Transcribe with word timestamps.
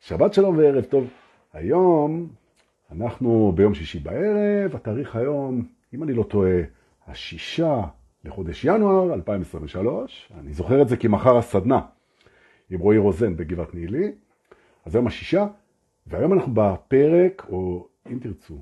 שבת 0.00 0.34
שלום 0.34 0.58
וערב 0.58 0.84
טוב. 0.84 1.10
היום 1.52 2.28
אנחנו 2.92 3.52
ביום 3.54 3.74
שישי 3.74 3.98
בערב, 3.98 4.74
התאריך 4.74 5.16
היום, 5.16 5.64
אם 5.94 6.02
אני 6.02 6.12
לא 6.12 6.22
טועה, 6.22 6.60
השישה 7.06 7.80
לחודש 8.24 8.64
ינואר 8.64 9.14
2023. 9.14 10.32
אני 10.40 10.52
זוכר 10.52 10.82
את 10.82 10.88
זה 10.88 10.96
כי 10.96 11.08
מחר 11.08 11.36
הסדנה 11.36 11.80
עם 12.70 12.80
רועי 12.80 12.98
רוזן 12.98 13.36
בגבעת 13.36 13.74
נילי. 13.74 14.12
אז 14.84 14.94
היום 14.94 15.06
השישה, 15.06 15.46
והיום 16.06 16.32
אנחנו 16.32 16.52
בפרק, 16.54 17.46
או 17.50 17.86
אם 18.12 18.18
תרצו, 18.18 18.58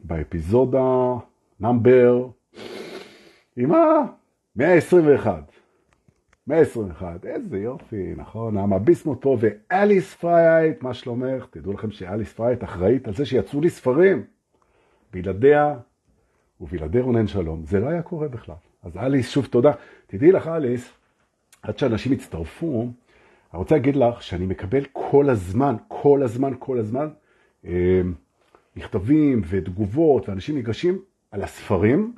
באפיזודה 0.00 1.14
נאמבר 1.60 2.28
עם 3.56 3.72
ה-121. 3.72 4.12
121, 4.56 5.52
איזה 7.24 7.58
יופי, 7.58 8.14
נכון? 8.16 8.54
נעמה 8.54 8.78
ביסמוט 8.78 9.22
פה 9.22 9.36
ואליס 9.40 10.14
פרייט, 10.14 10.82
מה 10.82 10.94
שלומך? 10.94 11.46
תדעו 11.50 11.72
לכם 11.72 11.90
שאליס 11.90 12.32
פרייט 12.32 12.64
אחראית 12.64 13.08
על 13.08 13.14
זה 13.14 13.26
שיצאו 13.26 13.60
לי 13.60 13.70
ספרים. 13.70 14.24
בלעדיה 15.12 15.74
ובלעדי 16.60 17.00
רונן 17.00 17.26
שלום, 17.26 17.62
זה 17.66 17.80
לא 17.80 17.88
היה 17.88 18.02
קורה 18.02 18.28
בכלל. 18.28 18.54
אז 18.82 18.96
אליס, 18.96 19.30
שוב 19.30 19.46
תודה. 19.46 19.72
תדעי 20.06 20.32
לך 20.32 20.46
אליס, 20.48 20.90
עד 21.62 21.78
שאנשים 21.78 22.12
יצטרפו, 22.12 22.82
אני 23.52 23.58
רוצה 23.58 23.74
להגיד 23.74 23.96
לך 23.96 24.22
שאני 24.22 24.46
מקבל 24.46 24.84
כל 24.92 25.30
הזמן, 25.30 25.74
כל 25.88 26.22
הזמן, 26.22 26.52
כל 26.58 26.78
הזמן, 26.78 27.08
אה, 27.66 28.00
מכתבים 28.76 29.42
ותגובות, 29.48 30.28
ואנשים 30.28 30.54
ניגשים 30.54 30.98
על 31.30 31.42
הספרים, 31.42 32.14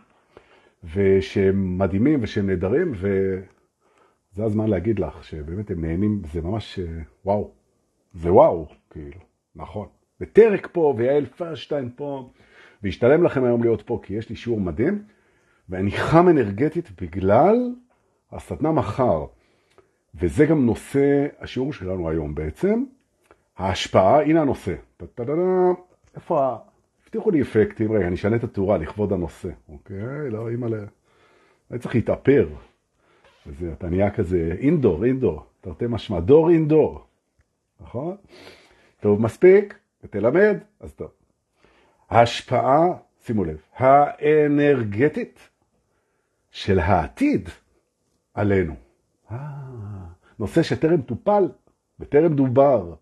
ושהם 0.95 1.79
מדהימים 1.79 2.19
ושהם 2.23 2.47
נהדרים, 2.47 2.93
וזה 4.35 4.45
הזמן 4.45 4.71
להגיד 4.71 4.99
לך 4.99 5.25
שבאמת 5.25 5.71
הם 5.71 5.85
נהנים, 5.85 6.23
זה 6.33 6.43
ממש 6.43 6.79
אה, 6.79 6.85
וואו, 7.25 7.51
זה 8.15 8.33
וואו, 8.33 8.67
כאילו, 8.91 9.21
נכון. 9.57 9.87
וטרק 10.21 10.69
פה, 10.73 10.95
ויעל 10.97 11.27
פרשטיין 11.27 11.91
פה, 11.97 12.31
והשתלם 12.83 13.23
לכם 13.23 13.45
היום 13.45 13.63
להיות 13.63 13.83
פה, 13.83 14.01
כי 14.03 14.15
יש 14.15 14.31
לי 14.31 14.37
שיעור 14.37 14.61
מדהים, 14.61 15.03
ואני 15.69 15.91
חם 15.91 16.29
אנרגטית 16.29 17.03
בגלל 17.03 17.75
הסדנה 18.33 18.73
מחר. 18.73 19.27
וזה 20.15 20.47
גם 20.47 20.67
נושא 20.67 21.27
השיעור 21.39 21.73
שלנו 21.73 22.11
היום 22.11 22.35
בעצם, 22.35 22.85
ההשפעה, 23.57 24.23
הנה 24.23 24.41
הנושא. 24.41 24.75
איפה 26.15 26.45
ה... 26.45 26.57
הבטיחו 27.05 27.31
לי 27.31 27.43
אפקטים, 27.43 27.93
רגע, 27.93 28.07
אני 28.07 28.15
אשנה 28.15 28.37
את 28.37 28.45
התאורה 28.45 28.79
לכבוד 28.79 29.13
הנושא, 29.13 29.49
אוקיי? 29.69 30.31
לא, 30.31 30.49
אימא 30.49 30.67
ל... 30.67 30.75
אני 31.71 31.79
צריך 31.79 31.95
להתאפר. 31.95 32.49
וזה, 33.47 33.73
אתה 33.73 33.89
נהיה 33.89 34.11
כזה 34.11 34.57
אינדור, 34.59 35.05
אינדור, 35.05 35.43
תרתי 35.61 35.85
משמע, 35.89 36.21
דור 36.21 36.51
אינדור, 36.51 37.05
נכון? 37.81 38.17
טוב, 39.01 39.21
מספיק, 39.21 39.79
ותלמד, 40.05 40.57
אז 40.81 40.93
טוב. 40.93 41.09
ההשפעה, 42.11 42.87
שימו 43.25 43.45
לב, 43.45 43.57
האנרגטית 43.77 45.49
של 46.51 46.79
העתיד 46.79 47.49
עלינו. 48.35 48.75
אה, 49.31 49.37
נושא 50.39 50.63
שטרם 50.63 51.03
טופל 51.03 51.49
וטרם 52.01 52.35
דובר. 52.35 52.95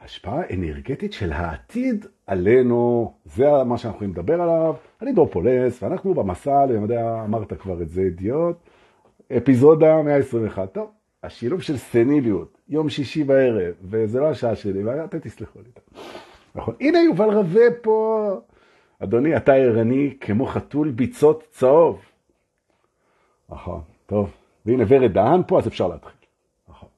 השפעה 0.00 0.42
אנרגטית 0.54 1.12
של 1.12 1.32
העתיד 1.32 2.06
עלינו, 2.26 3.12
זה 3.24 3.44
מה 3.66 3.78
שאנחנו 3.78 3.96
יכולים 3.96 4.12
לדבר 4.12 4.40
עליו. 4.40 4.74
אני 5.02 5.12
דור 5.12 5.26
פולס, 5.26 5.82
ואנחנו 5.82 6.14
במסע, 6.14 6.64
אני 6.64 6.72
יודע, 6.72 7.24
אמרת 7.24 7.52
כבר 7.52 7.82
את 7.82 7.88
זה, 7.88 8.00
אידיוט, 8.00 8.56
אפיזודה 9.32 10.02
121. 10.02 10.72
טוב, 10.72 10.90
השילוב 11.22 11.62
של 11.62 11.76
סניליות, 11.76 12.58
יום 12.68 12.88
שישי 12.88 13.24
בערב, 13.24 13.74
וזה 13.82 14.20
לא 14.20 14.30
השעה 14.30 14.56
שלי, 14.56 14.84
ואתם 14.84 15.18
תסלחו 15.18 15.58
לי. 15.58 15.70
נכון, 16.54 16.74
הנה 16.80 16.98
יובל 17.02 17.30
רווה 17.30 17.64
פה. 17.82 18.40
אדוני, 18.98 19.36
אתה 19.36 19.52
ערני 19.54 20.16
כמו 20.20 20.46
חתול 20.46 20.90
ביצות 20.90 21.44
צהוב. 21.50 22.02
נכון, 23.48 23.80
טוב. 24.06 24.30
והנה 24.66 24.84
ורד 24.88 25.12
דהן 25.12 25.42
פה, 25.46 25.58
אז 25.58 25.68
אפשר 25.68 25.88
להתחיל. 25.88 26.12
נכון. 26.68 26.88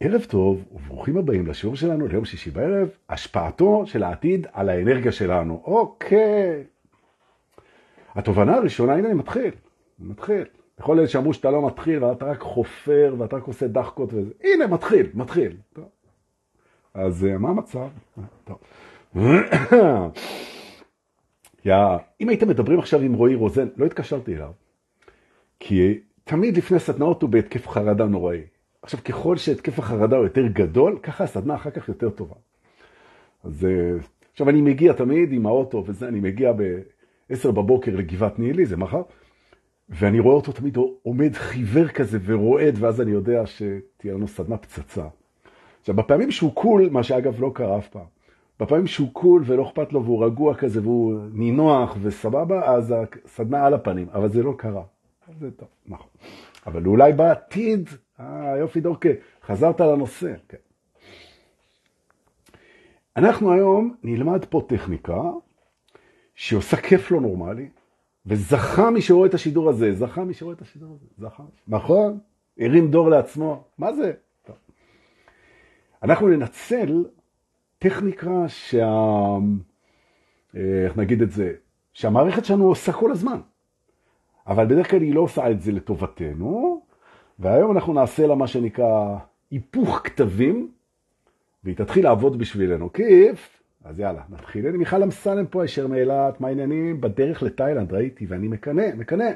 ערב 0.00 0.24
טוב 0.24 0.64
וברוכים 0.72 1.16
הבאים 1.16 1.46
לשיעור 1.46 1.76
שלנו 1.76 2.06
ליום 2.06 2.24
שישי 2.24 2.50
בערב, 2.50 2.88
השפעתו 3.08 3.82
של 3.86 4.02
העתיד 4.02 4.46
על 4.52 4.68
האנרגיה 4.68 5.12
שלנו. 5.12 5.62
אוקיי. 5.64 6.64
התובנה 8.14 8.56
הראשונה, 8.56 8.92
הנה 8.94 9.08
אני 9.08 9.14
מתחיל, 9.14 9.50
אני 10.00 10.08
מתחיל. 10.08 10.44
לכל 10.80 10.98
אלה 10.98 11.08
שאמרו 11.08 11.32
שאתה 11.34 11.50
לא 11.50 11.66
מתחיל 11.66 12.04
ואתה 12.04 12.24
רק 12.24 12.40
חופר 12.40 13.14
ואתה 13.18 13.36
רק 13.36 13.42
עושה 13.42 13.68
דחקות 13.68 14.14
וזה. 14.14 14.30
הנה, 14.44 14.66
מתחיל, 14.66 15.06
מתחיל. 15.14 15.56
אז 16.94 17.26
מה 17.38 17.48
המצב? 17.48 17.88
טוב. 18.44 18.58
אם 22.20 22.28
הייתם 22.28 22.48
מדברים 22.48 22.78
עכשיו 22.78 23.00
עם 23.00 23.14
רועי 23.14 23.34
רוזן, 23.34 23.68
לא 23.76 23.86
התקשרתי 23.86 24.36
אליו, 24.36 24.52
כי 25.60 26.00
תמיד 26.24 26.56
לפני 26.56 26.78
סדנאות 26.78 27.22
הוא 27.22 27.30
בהתקף 27.30 27.68
חרדה 27.68 28.04
נוראי. 28.04 28.42
עכשיו, 28.82 29.00
ככל 29.04 29.36
שהתקף 29.36 29.78
החרדה 29.78 30.16
הוא 30.16 30.24
יותר 30.24 30.46
גדול, 30.46 30.98
ככה 31.02 31.24
הסדנה 31.24 31.54
אחר 31.54 31.70
כך 31.70 31.88
יותר 31.88 32.10
טובה. 32.10 32.34
אז 33.44 33.66
עכשיו 34.32 34.48
אני 34.48 34.62
מגיע 34.62 34.92
תמיד 34.92 35.32
עם 35.32 35.46
האוטו 35.46 35.84
וזה, 35.86 36.08
אני 36.08 36.20
מגיע 36.20 36.52
ב-10 36.52 37.50
בבוקר 37.50 37.96
לגבעת 37.96 38.38
נילי, 38.38 38.66
זה 38.66 38.76
מחר, 38.76 39.02
ואני 39.90 40.20
רואה 40.20 40.34
אותו 40.34 40.52
תמיד 40.52 40.78
עומד 41.02 41.34
חיוור 41.34 41.88
כזה 41.88 42.18
ורועד, 42.24 42.74
ואז 42.78 43.00
אני 43.00 43.10
יודע 43.10 43.46
שתהיה 43.46 44.14
לנו 44.14 44.28
סדנה 44.28 44.56
פצצה. 44.56 45.04
עכשיו, 45.80 45.94
בפעמים 45.94 46.30
שהוא 46.30 46.54
קול, 46.54 46.88
מה 46.90 47.02
שאגב 47.02 47.40
לא 47.40 47.50
קרה 47.54 47.78
אף 47.78 47.88
פעם, 47.88 48.06
בפעמים 48.60 48.86
שהוא 48.86 49.08
קול 49.12 49.42
ולא 49.46 49.62
אכפת 49.68 49.92
לו 49.92 50.04
והוא 50.04 50.24
רגוע 50.24 50.54
כזה 50.54 50.80
והוא 50.82 51.20
נינוח 51.32 51.96
וסבבה, 52.02 52.74
אז 52.74 52.94
הסדנה 53.24 53.66
על 53.66 53.74
הפנים, 53.74 54.06
אבל 54.12 54.28
זה 54.28 54.42
לא 54.42 54.54
קרה. 54.58 54.82
זה 55.38 55.50
טוב, 55.50 55.68
נכון. 55.86 56.08
אבל 56.66 56.86
אולי 56.86 57.12
בעתיד, 57.12 57.88
אה, 58.20 58.56
יופי 58.58 58.80
דורקה, 58.80 59.08
חזרת 59.46 59.80
לנושא. 59.80 60.32
כן. 60.48 60.58
אנחנו 63.16 63.52
היום 63.52 63.94
נלמד 64.02 64.44
פה 64.44 64.62
טכניקה 64.68 65.22
שעושה 66.34 66.76
כיף 66.76 67.10
לא 67.10 67.20
נורמלי, 67.20 67.68
וזכה 68.30 68.90
מי 68.90 69.02
שרואה 69.02 69.28
את 69.28 69.34
השידור 69.34 69.68
הזה, 69.68 69.92
זכה 69.92 70.24
מי 70.24 70.34
שרואה 70.34 70.54
את 70.54 70.62
השידור 70.62 70.94
הזה, 70.94 71.06
זכה. 71.18 71.42
נכון? 71.68 72.18
הרים 72.58 72.90
דור 72.90 73.10
לעצמו, 73.10 73.64
מה 73.78 73.92
זה? 73.92 74.12
אנחנו 76.02 76.28
ננצל 76.28 77.04
טכניקה 77.78 78.48
שה... 78.48 78.88
אה, 80.56 80.84
איך 80.84 80.96
נגיד 80.96 81.22
את 81.22 81.30
זה? 81.30 81.52
שהמערכת 81.92 82.44
שלנו 82.44 82.64
עושה 82.64 82.92
כל 82.92 83.10
הזמן. 83.10 83.40
אבל 84.46 84.66
בדרך 84.66 84.90
כלל 84.90 85.02
היא 85.02 85.14
לא 85.14 85.20
עושה 85.20 85.50
את 85.50 85.60
זה 85.60 85.72
לטובתנו, 85.72 86.82
והיום 87.38 87.72
אנחנו 87.72 87.92
נעשה 87.92 88.26
לה 88.26 88.34
מה 88.34 88.46
שנקרא 88.46 89.16
היפוך 89.50 90.00
כתבים, 90.04 90.70
והיא 91.64 91.76
תתחיל 91.76 92.04
לעבוד 92.04 92.38
בשבילנו. 92.38 92.92
כיף? 92.92 93.59
אז 93.84 94.00
יאללה, 94.00 94.22
נתחיל. 94.28 94.66
הנה 94.66 94.78
מיכל 94.78 95.02
אמסלם 95.02 95.46
פה, 95.46 95.64
אשר 95.64 95.86
מאילת, 95.86 96.40
מה 96.40 96.48
העניינים? 96.48 97.00
בדרך 97.00 97.42
לתאילנד 97.42 97.92
ראיתי, 97.92 98.26
ואני 98.28 98.48
מקנא, 98.48 98.86
מקנא. 98.96 99.30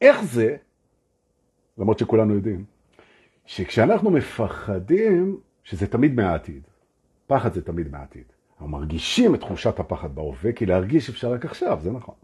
איך 0.00 0.24
זה, 0.24 0.56
למרות 1.78 1.98
שכולנו 1.98 2.34
יודעים, 2.34 2.64
שכשאנחנו 3.46 4.10
מפחדים, 4.10 5.40
שזה 5.64 5.86
תמיד 5.86 6.14
מהעתיד. 6.14 6.62
פחד 7.26 7.52
זה 7.52 7.62
תמיד 7.62 7.92
מהעתיד. 7.92 8.24
אנחנו 8.52 8.68
מרגישים 8.68 9.34
את 9.34 9.40
תחושת 9.40 9.80
הפחד 9.80 10.14
בהווה, 10.14 10.52
כי 10.52 10.66
להרגיש 10.66 11.08
אפשר 11.08 11.32
רק 11.32 11.44
עכשיו, 11.44 11.78
זה 11.82 11.90
נכון. 11.90 12.14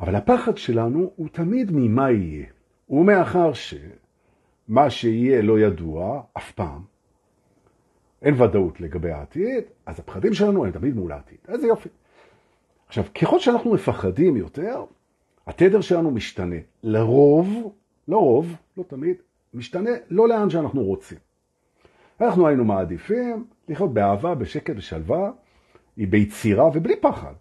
אבל 0.00 0.14
הפחד 0.14 0.56
שלנו 0.56 1.12
הוא 1.16 1.28
תמיד 1.32 1.70
ממה 1.72 2.10
יהיה. 2.10 2.46
ומאחר 2.90 3.52
שמה 3.52 4.90
שיהיה 4.90 5.42
לא 5.42 5.58
ידוע 5.58 6.22
אף 6.36 6.52
פעם, 6.52 6.82
אין 8.24 8.42
ודאות 8.42 8.80
לגבי 8.80 9.10
העתיד, 9.10 9.64
אז 9.86 10.00
הפחדים 10.00 10.34
שלנו 10.34 10.64
הם 10.64 10.70
תמיד 10.70 10.96
מול 10.96 11.12
העתיד. 11.12 11.38
איזה 11.48 11.66
יופי. 11.66 11.88
עכשיו, 12.86 13.04
ככל 13.22 13.38
שאנחנו 13.38 13.74
מפחדים 13.74 14.36
יותר, 14.36 14.84
התדר 15.46 15.80
שלנו 15.80 16.10
משתנה. 16.10 16.56
לרוב, 16.82 17.72
לא 18.08 18.18
רוב, 18.18 18.56
לא 18.76 18.82
תמיד, 18.82 19.16
משתנה 19.54 19.90
לא 20.10 20.28
לאן 20.28 20.50
שאנחנו 20.50 20.82
רוצים. 20.82 21.18
אנחנו 22.20 22.48
היינו 22.48 22.64
מעדיפים 22.64 23.44
לחיות 23.68 23.94
באהבה, 23.94 24.34
בשקט, 24.34 24.76
בשלווה, 24.76 25.30
ביצירה 25.96 26.66
ובלי 26.74 26.96
פחד. 27.00 27.34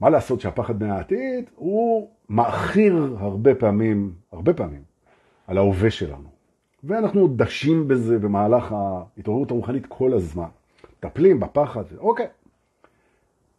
מה 0.00 0.10
לעשות 0.10 0.40
שהפחד 0.40 0.82
מהעתיד 0.82 1.50
הוא 1.54 2.10
מאחיר 2.28 3.16
הרבה 3.18 3.54
פעמים, 3.54 4.12
הרבה 4.32 4.54
פעמים, 4.54 4.82
על 5.46 5.58
ההווה 5.58 5.90
שלנו. 5.90 6.29
ואנחנו 6.84 7.28
דשים 7.36 7.88
בזה 7.88 8.18
במהלך 8.18 8.72
ההתעוררות 8.72 9.50
הרוחנית 9.50 9.86
כל 9.86 10.12
הזמן. 10.12 10.48
מטפלים 10.98 11.40
בפחד, 11.40 11.84
אוקיי. 11.98 12.26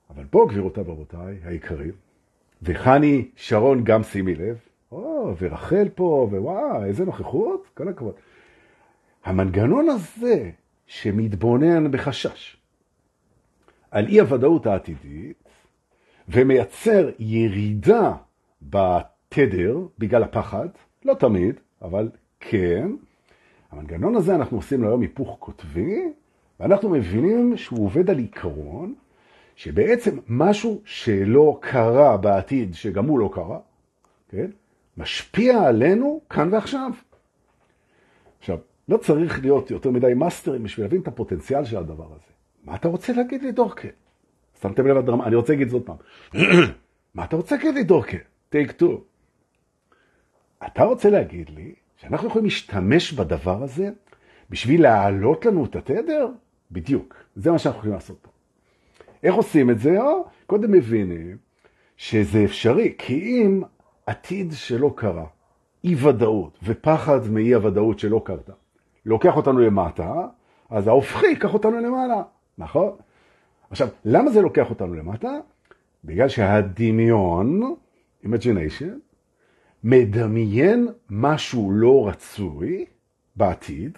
אבל 0.10 0.24
פה, 0.30 0.46
גבירותיי 0.50 0.84
ורבותיי 0.84 1.40
היקרים, 1.44 1.92
וחני 2.62 3.28
שרון 3.36 3.84
גם 3.84 4.04
שימי 4.04 4.36
לב, 4.36 4.58
או, 4.92 5.34
ורחל 5.40 5.90
פה, 5.96 6.28
ווואו, 6.32 6.84
איזה 6.84 7.06
נוכחות, 7.06 7.68
כל 7.74 7.88
הכבוד. 7.88 8.14
המנגנון 9.24 9.90
הזה 9.90 10.52
שמתבונן 10.88 11.92
בחשש 11.92 12.58
על 13.92 14.08
אי 14.08 14.20
הוודאות 14.20 14.66
העתידית 14.66 15.50
ומייצר 16.30 17.10
ירידה 17.20 18.14
בתדר 18.62 19.80
בגלל 19.98 20.24
הפחד, 20.24 20.68
לא 21.06 21.14
תמיד, 21.14 21.60
אבל 21.82 22.10
כן, 22.40 22.92
המנגנון 23.72 24.16
הזה 24.16 24.36
אנחנו 24.36 24.58
עושים 24.58 24.82
לו 24.82 24.88
היום 24.88 25.02
היפוך 25.02 25.38
כותבי, 25.40 26.14
ואנחנו 26.60 26.90
מבינים 26.90 27.58
שהוא 27.58 27.86
עובד 27.86 28.10
על 28.10 28.18
עיקרון 28.18 28.94
שבעצם 29.56 30.18
משהו 30.28 30.82
שלא 30.86 31.58
קרה 31.62 32.18
בעתיד, 32.18 32.74
שגם 32.74 33.06
הוא 33.06 33.20
לא 33.20 33.30
קרה, 33.34 33.60
כן? 34.30 34.52
משפיע 34.98 35.64
עלינו 35.64 36.22
כאן 36.30 36.54
ועכשיו. 36.54 36.92
עכשיו, 38.40 38.58
לא 38.90 38.98
צריך 38.98 39.42
להיות 39.42 39.72
יותר 39.72 39.92
מדי 39.92 40.14
מאסטרים 40.14 40.64
בשביל 40.64 40.86
להבין 40.86 41.02
את 41.02 41.08
הפוטנציאל 41.08 41.66
של 41.66 41.78
הדבר 41.78 42.06
הזה. 42.06 42.32
מה 42.64 42.76
אתה 42.76 42.88
רוצה 42.88 43.14
להגיד 43.14 43.42
לי, 43.42 43.52
דורקה? 43.52 43.88
שמתם 44.62 44.88
לב 44.88 44.98
לדרמה, 44.98 45.26
אני 45.26 45.36
רוצה 45.36 45.54
להגיד 45.54 45.70
זאת 45.70 45.86
פעם. 45.86 45.96
מה 47.16 47.24
אתה 47.24 47.36
רוצה 47.36 47.56
להגיד 47.56 47.74
לי, 47.76 47.84
דורקה? 47.84 48.18
טייק 48.50 48.72
טו. 48.72 49.04
אתה 50.66 50.84
רוצה 50.84 51.10
להגיד 51.10 51.50
לי 51.50 51.74
שאנחנו 52.02 52.28
יכולים 52.28 52.46
להשתמש 52.46 53.14
בדבר 53.14 53.64
הזה 53.64 53.90
בשביל 54.50 54.82
להעלות 54.82 55.46
לנו 55.46 55.66
את 55.66 55.76
התדר? 55.76 56.28
בדיוק. 56.72 57.16
זה 57.36 57.52
מה 57.52 57.60
שאנחנו 57.60 57.80
יכולים 57.80 57.94
לעשות 57.94 58.18
פה. 58.22 58.30
איך 59.24 59.36
עושים 59.36 59.70
את 59.70 59.80
זה? 59.80 60.02
או, 60.02 60.26
קודם 60.46 60.72
מבינים 60.72 61.38
שזה 61.98 62.44
אפשרי, 62.46 62.94
כי 62.98 63.14
אם 63.14 63.62
עתיד 64.06 64.52
שלא 64.52 64.94
קרה, 64.96 65.26
אי 65.84 65.96
ודאות 65.96 66.60
ופחד 66.64 67.28
מאי 67.30 67.54
הוודאות 67.54 68.00
שלא 68.00 68.22
קרתה, 68.26 68.54
לוקח 69.06 69.36
אותנו 69.38 69.60
למטה, 69.60 70.14
אז 70.70 70.88
ההופכי 70.88 71.28
ייקח 71.28 71.54
אותנו 71.54 71.80
למעלה, 71.80 72.24
נכון? 72.58 72.92
עכשיו, 73.70 73.88
למה 74.06 74.32
זה 74.32 74.42
לוקח 74.42 74.70
אותנו 74.70 74.94
למטה? 74.94 75.32
בגלל 76.04 76.28
שהדמיון, 76.28 77.76
imagination, 78.26 79.11
מדמיין 79.84 80.88
משהו 81.10 81.72
לא 81.72 82.08
רצוי 82.08 82.86
בעתיד, 83.36 83.98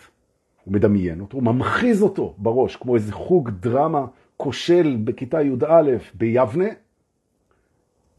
הוא 0.63 0.73
מדמיין 0.73 1.21
אותו, 1.21 1.37
הוא 1.37 1.43
ממחיז 1.43 2.03
אותו 2.03 2.35
בראש, 2.37 2.75
כמו 2.75 2.95
איזה 2.95 3.13
חוג 3.13 3.49
דרמה 3.49 4.05
כושל 4.37 4.97
בכיתה 5.03 5.41
י"א 5.41 5.91
ביבנה. 6.13 6.67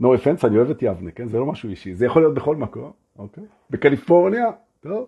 no 0.03 0.05
offense, 0.05 0.47
אני 0.47 0.57
אוהב 0.57 0.71
את 0.71 0.83
יבנה, 0.83 1.11
כן? 1.11 1.29
זה 1.29 1.39
לא 1.39 1.47
משהו 1.47 1.71
אישי, 1.71 1.95
זה 1.95 2.07
יכול 2.07 2.23
להיות 2.23 2.35
בכל 2.35 2.57
מקום, 2.57 2.93
אוקיי? 3.19 3.45
בקליפורניה, 3.71 4.45
טוב. 4.81 5.07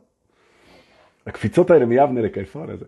הקפיצות 1.27 1.71
האלה 1.71 1.87
מיבנה 1.87 2.21
לקליפורניה, 2.21 2.77
זה, 2.77 2.85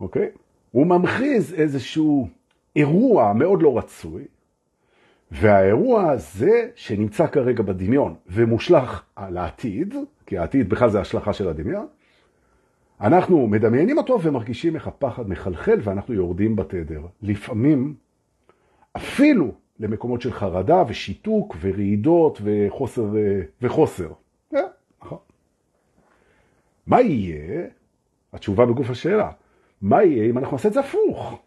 אוקיי? 0.00 0.28
הוא 0.70 0.86
ממחיז 0.86 1.54
איזשהו 1.54 2.28
אירוע 2.76 3.32
מאוד 3.32 3.62
לא 3.62 3.78
רצוי, 3.78 4.24
והאירוע 5.32 6.10
הזה 6.10 6.68
שנמצא 6.74 7.26
כרגע 7.26 7.62
בדמיון 7.62 8.14
ומושלך 8.26 9.02
על 9.16 9.36
העתיד, 9.36 9.94
כי 10.26 10.38
העתיד 10.38 10.68
בכלל 10.68 10.90
זה 10.90 11.00
השלכה 11.00 11.32
של 11.32 11.48
הדמיון, 11.48 11.86
אנחנו 13.00 13.46
מדמיינים 13.46 13.98
אותו 13.98 14.22
ומרגישים 14.22 14.74
איך 14.74 14.86
הפחד 14.86 15.28
מחלחל 15.28 15.78
ואנחנו 15.82 16.14
יורדים 16.14 16.56
בתדר. 16.56 17.00
לפעמים 17.22 17.94
אפילו 18.96 19.52
למקומות 19.80 20.20
של 20.20 20.32
חרדה 20.32 20.82
ושיתוק 20.88 21.56
ורעידות 21.60 22.40
וחוסר. 22.44 23.06
וחוסר. 23.62 24.08
Yeah, 24.08 24.56
אה, 24.56 24.60
נכון. 25.02 25.18
מה 26.86 27.00
יהיה? 27.00 27.66
התשובה 28.32 28.66
בגוף 28.66 28.90
השאלה. 28.90 29.30
מה 29.82 30.04
יהיה 30.04 30.30
אם 30.30 30.38
אנחנו 30.38 30.56
נעשה 30.56 30.68
את 30.68 30.72
זה 30.72 30.80
הפוך? 30.80 31.42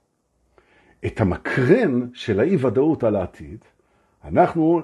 את 1.05 1.21
המקרן 1.21 2.07
של 2.13 2.39
האי 2.39 2.55
ודאות 2.55 3.03
על 3.03 3.15
העתיד, 3.15 3.65
אנחנו 4.27 4.81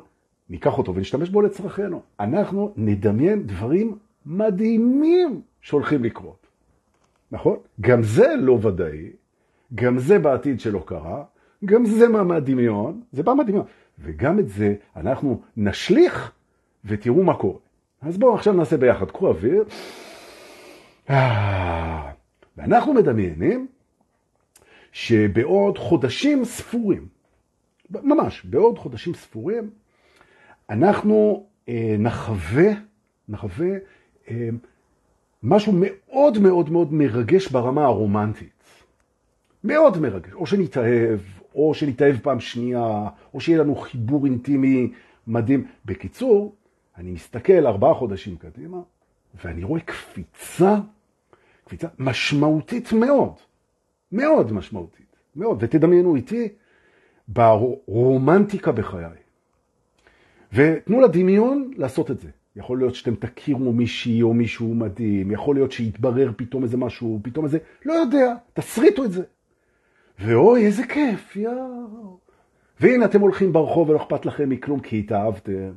ניקח 0.50 0.78
אותו 0.78 0.96
ונשתמש 0.96 1.30
בו 1.30 1.42
לצרכנו. 1.42 2.02
אנחנו 2.20 2.74
נדמיין 2.78 3.48
דברים 3.48 3.98
מדהימים 4.26 5.42
שהולכים 5.62 6.04
לקרות. 6.04 6.48
נכון? 7.32 7.58
גם 7.82 8.04
זה 8.04 8.36
לא 8.40 8.60
ודאי, 8.62 9.10
גם 9.76 10.00
זה 10.00 10.20
בעתיד 10.20 10.60
שלא 10.60 10.84
קרה, 10.86 11.24
גם 11.66 11.86
זה 11.86 12.08
מה 12.08 12.24
מהדמיון, 12.24 13.02
זה 13.12 13.24
בא 13.24 13.34
מהדמיון. 13.34 13.66
וגם 14.00 14.40
את 14.40 14.50
זה 14.50 14.76
אנחנו 14.96 15.42
נשליך 15.58 16.32
ותראו 16.86 17.24
מה 17.24 17.34
קורה. 17.34 17.60
אז 18.02 18.18
בואו 18.18 18.36
עכשיו 18.36 18.54
נעשה 18.54 18.78
ביחד. 18.78 19.12
קחו 19.12 19.28
אוויר. 19.28 19.64
אה, 21.10 22.12
ואנחנו 22.58 22.94
מדמיינים 22.94 23.68
שבעוד 24.92 25.78
חודשים 25.78 26.46
ספורים, 26.46 27.08
ממש, 28.04 28.46
בעוד 28.46 28.80
חודשים 28.80 29.14
ספורים, 29.14 29.70
אנחנו 30.70 31.46
אה, 31.70 31.96
נחווה, 32.00 32.72
נחווה 33.30 33.70
אה, 34.30 34.50
משהו 35.44 35.74
מאוד 35.76 36.40
מאוד 36.40 36.70
מאוד 36.70 36.94
מרגש 36.94 37.48
ברמה 37.48 37.86
הרומנטית. 37.86 38.62
מאוד 39.64 39.98
מרגש. 39.98 40.34
או 40.34 40.46
שנתאהב, 40.46 41.20
או 41.56 41.74
שנתאהב 41.74 42.18
פעם 42.18 42.40
שנייה, 42.40 43.08
או 43.34 43.42
שיהיה 43.42 43.60
לנו 43.60 43.76
חיבור 43.76 44.26
אינטימי 44.26 44.92
מדהים. 45.28 45.68
בקיצור, 45.86 46.56
אני 46.98 47.12
מסתכל 47.12 47.68
ארבעה 47.68 47.94
חודשים 47.94 48.38
קדימה, 48.38 48.78
ואני 49.44 49.64
רואה 49.64 49.82
קפיצה, 49.82 50.76
קפיצה 51.66 51.88
משמעותית 52.00 52.94
מאוד. 52.94 53.34
מאוד 54.12 54.54
משמעותית. 54.54 55.16
מאוד. 55.36 55.58
ותדמיינו 55.62 56.16
איתי 56.16 56.50
ברומנטיקה 57.34 58.72
בחיי. 58.72 59.06
ותנו 60.54 61.02
לדמיון 61.02 61.72
לעשות 61.78 62.12
את 62.12 62.20
זה. 62.20 62.30
יכול 62.56 62.78
להיות 62.78 62.96
שאתם 62.96 63.16
תכירו 63.16 63.74
מישהי 63.74 64.22
או 64.22 64.34
מישהו 64.34 64.74
מדהים, 64.74 65.32
יכול 65.32 65.56
להיות 65.56 65.72
שיתברר 65.72 66.32
פתאום 66.36 66.64
איזה 66.64 66.78
משהו, 66.78 67.20
פתאום 67.24 67.46
איזה, 67.46 67.58
לא 67.86 67.94
יודע, 67.94 68.34
תסריטו 68.54 69.04
את 69.04 69.12
זה. 69.12 69.24
ואוי, 70.20 70.66
איזה 70.66 70.84
כיף, 70.84 71.36
יאו. 71.36 72.18
והנה 72.80 73.06
אתם 73.06 73.22
הולכים 73.22 73.54
ברחוב 73.54 73.90
ולא 73.90 73.98
אכפת 73.98 74.26
לכם 74.26 74.50
מכלום 74.50 74.80
כי 74.80 75.00
התאהבתם. 75.00 75.72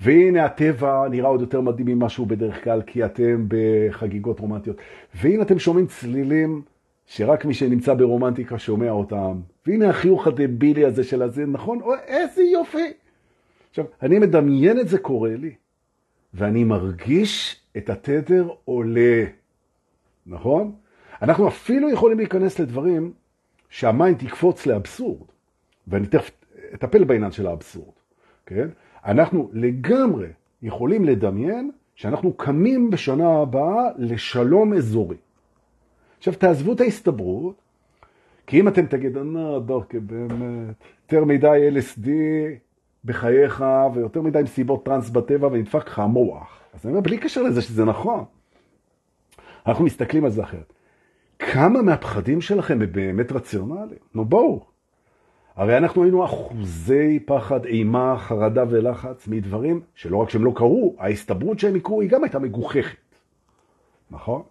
והנה 0.00 0.44
הטבע 0.44 1.08
נראה 1.08 1.28
עוד 1.28 1.40
יותר 1.40 1.60
מדהים 1.60 1.86
ממה 1.86 2.08
שהוא 2.08 2.26
בדרך 2.26 2.64
כלל, 2.64 2.82
כי 2.82 3.04
אתם 3.04 3.46
בחגיגות 3.48 4.40
רומנטיות. 4.40 4.76
והנה 5.14 5.42
אתם 5.42 5.58
שומעים 5.58 5.86
צלילים 5.86 6.62
שרק 7.06 7.44
מי 7.44 7.54
שנמצא 7.54 7.94
ברומנטיקה 7.94 8.58
שומע 8.58 8.90
אותם. 8.90 9.40
והנה 9.66 9.90
החיוך 9.90 10.26
הדבילי 10.26 10.84
הזה 10.84 11.04
של 11.04 11.22
הזה, 11.22 11.46
נכון? 11.46 11.80
או, 11.80 11.94
איזה 12.06 12.42
יופי. 12.42 12.92
עכשיו, 13.70 13.84
אני 14.02 14.18
מדמיין 14.18 14.80
את 14.80 14.88
זה 14.88 14.98
קורה 14.98 15.36
לי. 15.36 15.54
ואני 16.34 16.64
מרגיש 16.64 17.60
את 17.76 17.90
התדר 17.90 18.48
עולה, 18.64 19.24
נכון? 20.26 20.72
אנחנו 21.22 21.48
אפילו 21.48 21.90
יכולים 21.90 22.18
להיכנס 22.18 22.58
לדברים 22.58 23.12
שה 23.68 23.89
mind 23.89 24.18
תקפוץ 24.18 24.66
לאבסורד, 24.66 25.26
ואני 25.88 26.06
תכף 26.06 26.30
אטפל 26.74 27.04
בעניין 27.04 27.32
של 27.32 27.46
האבסורד, 27.46 27.94
כן? 28.46 28.68
אנחנו 29.04 29.50
לגמרי 29.52 30.28
יכולים 30.62 31.04
לדמיין 31.04 31.70
שאנחנו 31.94 32.32
קמים 32.32 32.90
בשנה 32.90 33.28
הבאה 33.42 33.88
לשלום 33.98 34.74
אזורי. 34.74 35.16
עכשיו 36.18 36.34
תעזבו 36.34 36.72
את 36.72 36.80
ההסתברות, 36.80 37.54
כי 38.50 38.60
אם 38.60 38.68
אתם 38.68 38.86
תגידו, 38.86 39.24
נודורקה 39.24 40.00
באמת, 40.00 40.74
יותר 41.04 41.24
מדי 41.24 41.70
LSD, 41.74 42.08
בחייך, 43.04 43.64
ויותר 43.94 44.22
מדי 44.22 44.42
מסיבות 44.42 44.84
טרנס 44.84 45.10
בטבע, 45.10 45.46
ונדפק 45.46 45.86
לך 45.86 45.98
המוח. 45.98 46.60
אז 46.74 46.86
אני 46.86 46.92
אומר, 46.92 47.00
בלי 47.00 47.18
קשר 47.18 47.42
לזה 47.42 47.62
שזה 47.62 47.84
נכון. 47.84 48.24
אנחנו 49.66 49.84
מסתכלים 49.84 50.24
על 50.24 50.30
זה 50.30 50.42
אחרת. 50.42 50.72
כמה 51.38 51.82
מהפחדים 51.82 52.40
שלכם 52.40 52.82
הם 52.82 52.92
באמת 52.92 53.32
רציונליים? 53.32 54.00
נו 54.14 54.24
בואו. 54.24 54.64
הרי 55.56 55.76
אנחנו 55.76 56.02
היינו 56.02 56.24
אחוזי 56.24 57.20
פחד, 57.26 57.64
אימה, 57.64 58.18
חרדה 58.18 58.64
ולחץ 58.70 59.28
מדברים 59.28 59.80
שלא 59.94 60.16
רק 60.16 60.30
שהם 60.30 60.44
לא 60.44 60.52
קרו, 60.54 60.96
ההסתברות 60.98 61.58
שהם 61.58 61.76
יקרו 61.76 62.00
היא 62.00 62.10
גם 62.10 62.24
הייתה 62.24 62.38
מגוחכת. 62.38 62.98
נכון? 64.10 64.42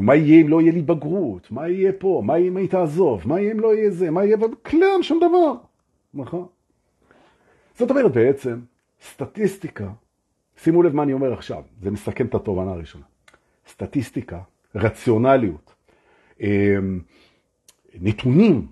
מה 0.00 0.14
יהיה 0.14 0.40
אם 0.40 0.48
לא 0.48 0.60
יהיה 0.60 0.72
לי 0.72 0.82
בגרות? 0.82 1.50
מה 1.50 1.68
יהיה 1.68 1.92
פה? 1.98 2.22
מה 2.24 2.38
יהיה 2.38 2.48
אם 2.48 2.56
היא 2.56 2.68
תעזוב? 2.68 3.22
מה 3.24 3.40
יהיה 3.40 3.52
אם 3.52 3.60
לא 3.60 3.74
יהיה 3.74 3.90
זה? 3.90 4.10
מה 4.10 4.24
יהיה... 4.24 4.36
כלום, 4.62 5.02
שום 5.02 5.18
דבר. 5.18 5.54
נכון? 6.14 6.46
זאת 7.78 7.90
אומרת 7.90 8.12
בעצם, 8.12 8.60
סטטיסטיקה, 9.02 9.90
שימו 10.56 10.82
לב 10.82 10.94
מה 10.94 11.02
אני 11.02 11.12
אומר 11.12 11.32
עכשיו, 11.32 11.62
זה 11.82 11.90
מסכם 11.90 12.26
את 12.26 12.34
התובנה 12.34 12.70
הראשונה. 12.70 13.04
סטטיסטיקה, 13.68 14.40
רציונליות, 14.74 15.74
אמ, 16.40 17.00
נתונים 18.00 18.66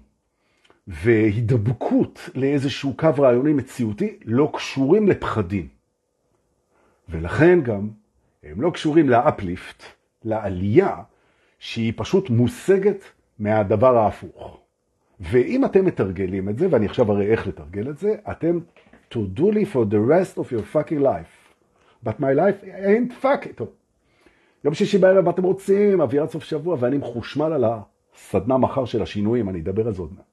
והידבקות 0.87 2.29
לאיזשהו 2.35 2.97
קו 2.97 3.09
רעיוני 3.19 3.53
מציאותי 3.53 4.19
לא 4.25 4.51
קשורים 4.55 5.09
לפחדים. 5.09 5.69
ולכן 7.09 7.61
גם 7.61 7.89
הם 8.43 8.61
לא 8.61 8.71
קשורים 8.71 9.09
לאפליפט, 9.09 9.83
לעלייה, 10.25 10.97
שהיא 11.61 11.93
פשוט 11.97 12.31
מושגת 12.31 13.05
מהדבר 13.39 13.97
ההפוך. 13.97 14.61
ואם 15.21 15.65
אתם 15.65 15.85
מתרגלים 15.85 16.49
את 16.49 16.59
זה, 16.59 16.67
ואני 16.71 16.87
עכשיו 16.87 17.13
אראה 17.13 17.27
איך 17.27 17.47
לתרגל 17.47 17.91
את 17.91 17.99
זה, 17.99 18.15
אתם 18.31 18.59
to 19.13 19.19
do 19.37 19.53
לי 19.53 19.65
for 19.73 19.93
the 19.93 20.11
rest 20.11 20.39
of 20.39 20.53
your 20.53 20.75
fucking 20.75 21.03
life. 21.03 21.55
But 22.05 22.13
my 22.21 22.35
life 22.35 22.65
ain't 22.65 23.25
fucking. 23.25 23.53
טוב. 23.55 23.69
יום 24.65 24.75
שישי 24.75 24.99
בערב, 24.99 25.25
מה 25.25 25.31
אתם 25.31 25.43
רוצים? 25.43 26.01
אווירת 26.01 26.31
סוף 26.31 26.45
שבוע, 26.45 26.77
ואני 26.81 26.99
מחושמל 26.99 27.53
על 27.53 27.65
הסדנה 27.65 28.59
מחר 28.59 28.85
של 28.85 29.03
השינויים, 29.03 29.49
אני 29.49 29.61
אדבר 29.61 29.87
על 29.87 29.93
זה 29.93 30.03
עוד 30.03 30.13
מעט. 30.17 30.25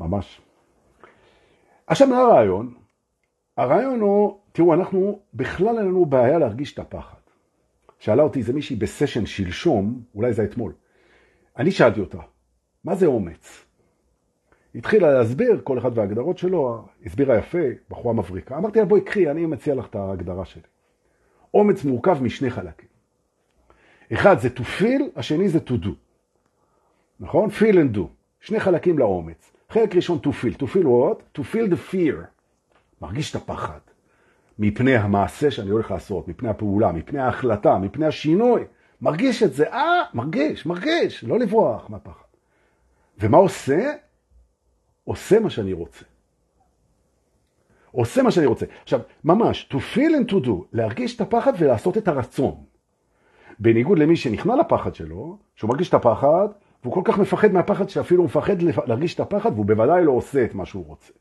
ממש. 0.00 0.40
עכשיו, 1.86 2.08
מה 2.08 2.18
הרעיון? 2.18 2.74
הרעיון 3.56 4.00
הוא, 4.00 4.38
תראו, 4.52 4.74
אנחנו, 4.74 5.18
בכלל 5.34 5.78
אין 5.78 5.86
לנו 5.86 6.06
בעיה 6.06 6.38
להרגיש 6.38 6.74
את 6.74 6.78
הפחד. 6.78 7.19
שאלה 8.00 8.22
אותי 8.22 8.38
איזה 8.38 8.52
מישהי 8.52 8.76
בסשן 8.76 9.26
שלשום, 9.26 10.02
אולי 10.14 10.32
זה 10.32 10.44
אתמול. 10.44 10.72
אני 11.58 11.70
שאלתי 11.70 12.00
אותה, 12.00 12.18
מה 12.84 12.94
זה 12.94 13.06
אומץ? 13.06 13.64
התחילה 14.74 15.12
להסביר, 15.12 15.60
כל 15.64 15.78
אחד 15.78 15.98
וההגדרות 15.98 16.38
שלו, 16.38 16.88
הסבירה 17.06 17.38
יפה, 17.38 17.58
בחורה 17.90 18.14
מבריקה. 18.14 18.56
אמרתי 18.56 18.78
לה, 18.78 18.84
בואי 18.84 19.00
קחי, 19.00 19.30
אני 19.30 19.46
מציע 19.46 19.74
לך 19.74 19.86
את 19.86 19.94
ההגדרה 19.94 20.44
שלי. 20.44 20.62
אומץ 21.54 21.84
מורכב 21.84 22.22
משני 22.22 22.50
חלקים. 22.50 22.88
אחד 24.12 24.38
זה 24.38 24.48
to 24.56 24.60
feel, 24.80 25.02
השני 25.16 25.48
זה 25.48 25.58
to 25.66 25.84
do. 25.84 25.90
נכון? 27.20 27.48
feel 27.48 27.74
and 27.74 27.96
do. 27.96 28.02
שני 28.40 28.60
חלקים 28.60 28.98
לאומץ. 28.98 29.52
חלק 29.68 29.94
ראשון 29.94 30.18
to 30.22 30.28
feel. 30.28 30.62
to 30.62 30.66
feel 30.66 30.84
what? 30.84 31.38
to 31.38 31.42
feel 31.42 31.72
the 31.72 31.92
fear. 31.92 32.24
מרגיש 33.02 33.30
את 33.30 33.36
הפחד. 33.36 33.80
מפני 34.62 34.96
המעשה 34.96 35.50
שאני 35.50 35.70
הולך 35.70 35.90
לעשות, 35.90 36.28
מפני 36.28 36.48
הפעולה, 36.48 36.92
מפני 36.92 37.20
ההחלטה, 37.20 37.78
מפני 37.78 38.06
השינוי. 38.06 38.64
מרגיש 39.00 39.42
את 39.42 39.54
זה, 39.54 39.72
אה, 39.72 40.02
מרגיש, 40.14 40.66
מרגיש, 40.66 41.24
לא 41.24 41.38
לברוח 41.38 41.90
מהפחד. 41.90 42.24
ומה 43.18 43.36
עושה? 43.36 43.92
עושה 45.04 45.40
מה 45.40 45.50
שאני 45.50 45.72
רוצה. 45.72 46.04
עושה 47.92 48.22
מה 48.22 48.30
שאני 48.30 48.46
רוצה. 48.46 48.66
עכשיו, 48.82 49.00
ממש, 49.24 49.68
to 49.72 49.76
feel 49.76 50.28
and 50.28 50.32
to 50.32 50.46
do, 50.46 50.50
להרגיש 50.72 51.16
את 51.16 51.20
הפחד 51.20 51.52
ולעשות 51.58 51.98
את 51.98 52.08
הרצון. 52.08 52.54
בניגוד 53.58 53.98
למי 53.98 54.16
שנכנע 54.16 54.56
לפחד 54.56 54.94
שלו, 54.94 55.38
שהוא 55.56 55.68
מרגיש 55.68 55.88
את 55.88 55.94
הפחד, 55.94 56.48
והוא 56.82 56.94
כל 56.94 57.02
כך 57.04 57.18
מפחד 57.18 57.52
מהפחד 57.52 57.88
שאפילו 57.88 58.22
הוא 58.22 58.26
מפחד 58.26 58.62
להרגיש 58.62 59.14
את 59.14 59.20
הפחד, 59.20 59.52
והוא 59.54 59.66
בוודאי 59.66 60.04
לא 60.04 60.12
עושה 60.12 60.44
את 60.44 60.54
מה 60.54 60.66
שהוא 60.66 60.86
רוצה. 60.86 61.12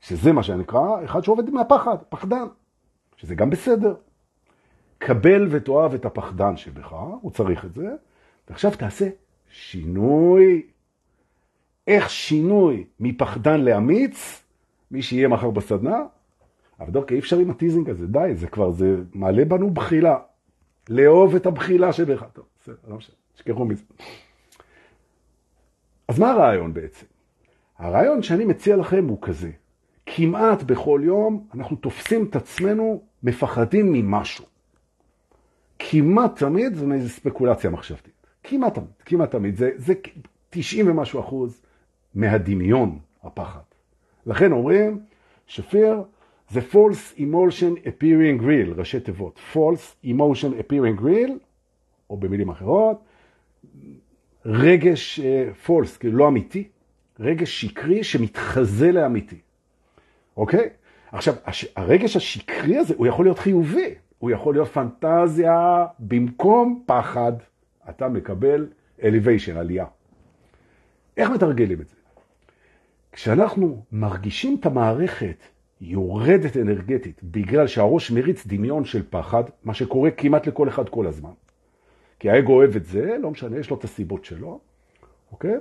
שזה 0.00 0.32
מה 0.32 0.42
שנקרא, 0.42 1.04
אחד 1.04 1.24
שעובד 1.24 1.50
מהפחד, 1.50 1.96
פחדן. 2.08 2.46
שזה 3.16 3.34
גם 3.34 3.50
בסדר. 3.50 3.94
קבל 4.98 5.48
ותאהב 5.50 5.94
את 5.94 6.04
הפחדן 6.04 6.56
שבך, 6.56 6.92
הוא 7.20 7.30
צריך 7.30 7.64
את 7.64 7.74
זה, 7.74 7.88
ועכשיו 8.48 8.70
תעשה 8.70 9.08
שינוי. 9.50 10.66
איך 11.86 12.10
שינוי 12.10 12.84
מפחדן 13.00 13.60
לאמיץ, 13.60 14.42
מי 14.90 15.02
שיהיה 15.02 15.28
מחר 15.28 15.50
בסדנה, 15.50 16.04
אבל 16.80 16.90
דווקא 16.90 17.14
אי 17.14 17.18
אפשר 17.18 17.38
עם 17.38 17.50
הטיזינג 17.50 17.90
הזה, 17.90 18.06
די, 18.06 18.34
זה 18.34 18.46
כבר, 18.46 18.70
זה 18.70 18.96
מעלה 19.14 19.44
בנו 19.44 19.70
בחילה. 19.70 20.18
לאהוב 20.88 21.34
את 21.34 21.46
הבחילה 21.46 21.92
שבך. 21.92 22.24
טוב, 22.32 22.44
בסדר, 22.60 22.76
לא 22.88 22.96
משנה, 22.96 23.14
שכחו 23.34 23.64
מזה. 23.64 23.84
אז 26.08 26.18
מה 26.18 26.30
הרעיון 26.30 26.74
בעצם? 26.74 27.06
הרעיון 27.78 28.22
שאני 28.22 28.44
מציע 28.44 28.76
לכם 28.76 29.06
הוא 29.06 29.18
כזה, 29.22 29.50
כמעט 30.06 30.62
בכל 30.62 31.00
יום 31.04 31.46
אנחנו 31.54 31.76
תופסים 31.76 32.26
את 32.30 32.36
עצמנו 32.36 33.02
מפחדים 33.22 33.92
ממשהו. 33.92 34.44
כמעט 35.78 36.38
תמיד 36.38 36.74
זה 36.74 36.86
מאיזו 36.86 37.08
ספקולציה 37.08 37.70
מחשבתית. 37.70 38.26
כמעט 38.44 38.74
תמיד, 38.74 38.88
כמעט 39.04 39.30
תמיד. 39.30 39.56
זה, 39.56 39.70
זה 39.76 39.94
90 40.50 40.88
ומשהו 40.88 41.20
אחוז 41.20 41.62
מהדמיון, 42.14 42.98
הפחד. 43.22 43.60
לכן 44.26 44.52
אומרים 44.52 45.00
שפיר 45.46 46.02
זה 46.50 46.60
false 46.72 47.18
emotion 47.18 47.86
appearing 47.86 48.42
real, 48.42 48.78
ראשי 48.78 49.00
תיבות. 49.00 49.40
false 49.52 50.06
emotion 50.06 50.60
appearing 50.60 51.00
real, 51.00 51.30
או 52.10 52.16
במילים 52.16 52.48
אחרות, 52.48 53.02
רגש 54.46 55.20
uh, 55.20 55.68
false, 55.68 55.98
כאילו 56.00 56.18
לא 56.18 56.28
אמיתי, 56.28 56.68
רגש 57.20 57.60
שקרי 57.60 58.04
שמתחזה 58.04 58.92
לאמיתי. 58.92 59.38
אוקיי? 60.36 60.68
עכשיו, 61.16 61.34
הש... 61.44 61.66
הרגש 61.76 62.16
השקרי 62.16 62.76
הזה, 62.76 62.94
הוא 62.96 63.06
יכול 63.06 63.24
להיות 63.24 63.38
חיובי, 63.38 63.94
הוא 64.18 64.30
יכול 64.30 64.54
להיות 64.54 64.68
פנטזיה 64.68 65.86
במקום 65.98 66.82
פחד. 66.86 67.32
אתה 67.90 68.08
מקבל 68.08 68.66
elevation, 69.00 69.56
עלייה. 69.56 69.86
איך 71.16 71.30
מתרגלים 71.30 71.80
את 71.80 71.88
זה? 71.88 71.96
כשאנחנו 73.12 73.82
מרגישים 73.92 74.56
את 74.60 74.66
המערכת 74.66 75.36
יורדת 75.80 76.56
אנרגטית 76.56 77.20
בגלל 77.22 77.66
שהראש 77.66 78.10
מריץ 78.10 78.46
דמיון 78.46 78.84
של 78.84 79.02
פחד, 79.10 79.44
מה 79.64 79.74
שקורה 79.74 80.10
כמעט 80.10 80.46
לכל 80.46 80.68
אחד 80.68 80.88
כל 80.88 81.06
הזמן. 81.06 81.30
כי 82.18 82.30
האגו 82.30 82.52
אוהב 82.52 82.76
את 82.76 82.84
זה, 82.84 83.16
לא 83.20 83.30
משנה, 83.30 83.58
יש 83.58 83.70
לו 83.70 83.76
את 83.76 83.84
הסיבות 83.84 84.24
שלו, 84.24 84.60
אוקיי? 85.32 85.56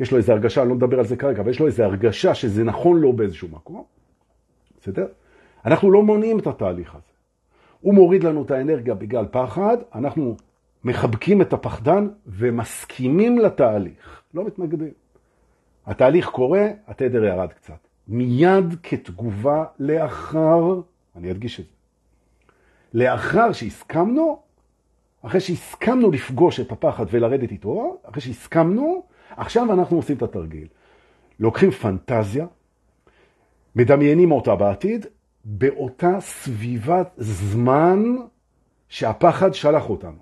יש 0.00 0.10
לו 0.12 0.18
איזו 0.18 0.32
הרגשה, 0.32 0.60
אני 0.62 0.68
לא 0.68 0.74
מדבר 0.74 0.98
על 0.98 1.04
זה 1.04 1.16
כרגע, 1.16 1.40
אבל 1.40 1.50
יש 1.50 1.60
לו 1.60 1.66
איזו 1.66 1.82
הרגשה 1.82 2.34
שזה 2.34 2.64
נכון 2.64 3.00
לו 3.00 3.12
באיזשהו 3.12 3.48
מקום. 3.48 3.95
בסדר? 4.86 5.06
אנחנו 5.64 5.90
לא 5.90 6.02
מונעים 6.02 6.38
את 6.38 6.46
התהליך 6.46 6.94
הזה. 6.94 7.12
הוא 7.80 7.94
מוריד 7.94 8.24
לנו 8.24 8.42
את 8.42 8.50
האנרגיה 8.50 8.94
בגלל 8.94 9.26
פחד, 9.30 9.76
אנחנו 9.94 10.36
מחבקים 10.84 11.42
את 11.42 11.52
הפחדן 11.52 12.08
ומסכימים 12.26 13.38
לתהליך, 13.38 14.22
לא 14.34 14.44
מתנגדים. 14.44 14.92
התהליך 15.86 16.28
קורה, 16.28 16.68
התדר 16.86 17.24
ירד 17.24 17.52
קצת. 17.52 17.78
מיד 18.08 18.74
כתגובה 18.82 19.64
לאחר, 19.78 20.80
אני 21.16 21.30
אדגיש 21.30 21.60
את 21.60 21.64
זה, 21.64 21.72
לאחר 22.94 23.52
שהסכמנו, 23.52 24.38
אחרי 25.22 25.40
שהסכמנו 25.40 26.10
לפגוש 26.10 26.60
את 26.60 26.72
הפחד 26.72 27.06
ולרדת 27.10 27.50
איתו, 27.50 28.00
אחרי 28.02 28.20
שהסכמנו, 28.20 29.02
עכשיו 29.36 29.72
אנחנו 29.72 29.96
עושים 29.96 30.16
את 30.16 30.22
התרגיל. 30.22 30.68
לוקחים 31.40 31.70
פנטזיה, 31.70 32.46
מדמיינים 33.76 34.32
אותה 34.32 34.56
בעתיד, 34.56 35.06
באותה 35.44 36.20
סביבת 36.20 37.10
זמן 37.16 38.16
שהפחד 38.88 39.54
שלח 39.54 39.90
אותנו. 39.90 40.18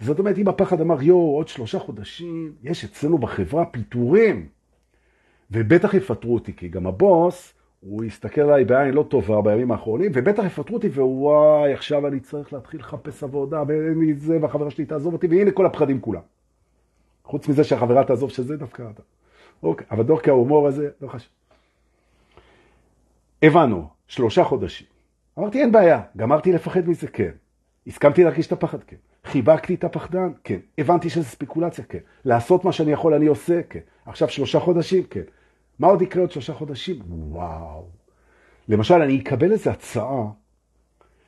זאת 0.00 0.18
אומרת, 0.18 0.38
אם 0.38 0.48
הפחד 0.48 0.80
אמר, 0.80 1.02
יו, 1.02 1.16
עוד 1.16 1.48
שלושה 1.48 1.78
חודשים, 1.78 2.52
יש 2.62 2.84
אצלנו 2.84 3.18
בחברה 3.18 3.64
פיטורים, 3.64 4.48
ובטח 5.50 5.94
יפטרו 5.94 6.34
אותי, 6.34 6.52
כי 6.56 6.68
גם 6.68 6.86
הבוס, 6.86 7.54
הוא 7.80 8.04
יסתכל 8.04 8.40
עליי 8.40 8.64
בעין 8.64 8.94
לא 8.94 9.02
טובה 9.02 9.42
בימים 9.42 9.72
האחרונים, 9.72 10.12
ובטח 10.14 10.44
יפטרו 10.44 10.76
אותי, 10.76 10.88
ווואי, 10.88 11.72
עכשיו 11.72 12.06
אני 12.06 12.20
צריך 12.20 12.52
להתחיל 12.52 12.80
לחפש 12.80 13.22
עבודה, 13.22 13.62
ואין 13.66 13.98
לי 13.98 14.14
זה, 14.14 14.38
והחברה 14.42 14.70
שלי 14.70 14.84
תעזוב 14.84 15.12
אותי, 15.12 15.26
והנה 15.26 15.50
כל 15.50 15.66
הפחדים 15.66 16.00
כולם. 16.00 16.22
חוץ 17.24 17.48
מזה 17.48 17.64
שהחברה 17.64 18.04
תעזוב 18.04 18.30
שזה 18.30 18.56
דווקא 18.56 18.82
אתה. 18.94 19.02
אוקיי, 19.62 19.86
אבל 19.90 20.02
דווקא 20.02 20.30
ההומור 20.30 20.68
הזה, 20.68 20.90
לא 21.00 21.08
חשוב. 21.08 21.39
הבנו, 23.42 23.88
שלושה 24.08 24.44
חודשים. 24.44 24.86
אמרתי, 25.38 25.60
אין 25.60 25.72
בעיה, 25.72 26.00
גמרתי 26.16 26.52
לפחד 26.52 26.88
מזה, 26.88 27.08
כן. 27.08 27.30
הסכמתי 27.86 28.24
להרגיש 28.24 28.46
את 28.46 28.52
הפחד, 28.52 28.78
כן. 28.86 28.96
חיבקתי 29.24 29.74
את 29.74 29.84
הפחדן, 29.84 30.32
כן. 30.44 30.58
הבנתי 30.78 31.10
שזה 31.10 31.24
ספקולציה, 31.24 31.84
כן. 31.84 31.98
לעשות 32.24 32.64
מה 32.64 32.72
שאני 32.72 32.92
יכול, 32.92 33.14
אני 33.14 33.26
עושה, 33.26 33.60
כן. 33.70 33.80
עכשיו 34.06 34.28
שלושה 34.28 34.60
חודשים, 34.60 35.02
כן. 35.02 35.22
מה 35.78 35.86
עוד 35.86 36.02
יקרה 36.02 36.22
עוד 36.22 36.30
שלושה 36.30 36.52
חודשים? 36.52 36.98
וואו. 37.08 37.86
למשל, 38.68 38.94
אני 38.94 39.20
אקבל 39.20 39.52
איזו 39.52 39.70
הצעה 39.70 40.24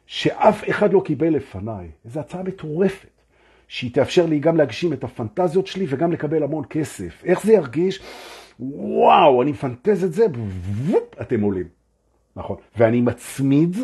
שאף 0.06 0.70
אחד 0.70 0.92
לא 0.92 1.02
קיבל 1.04 1.28
לפניי, 1.28 1.90
איזו 2.04 2.20
הצעה 2.20 2.42
מטורפת, 2.42 3.08
שהיא 3.68 3.94
תאפשר 3.94 4.26
לי 4.26 4.38
גם 4.38 4.56
להגשים 4.56 4.92
את 4.92 5.04
הפנטזיות 5.04 5.66
שלי 5.66 5.86
וגם 5.88 6.12
לקבל 6.12 6.42
המון 6.42 6.64
כסף. 6.70 7.22
איך 7.24 7.44
זה 7.44 7.52
ירגיש? 7.52 8.00
וואו, 8.60 9.42
אני 9.42 9.50
מפנטז 9.50 10.04
את 10.04 10.12
זה, 10.12 10.26
אתם 11.20 11.40
עולים. 11.40 11.81
נכון. 12.36 12.56
ואני 12.76 13.00
מצמיד, 13.00 13.76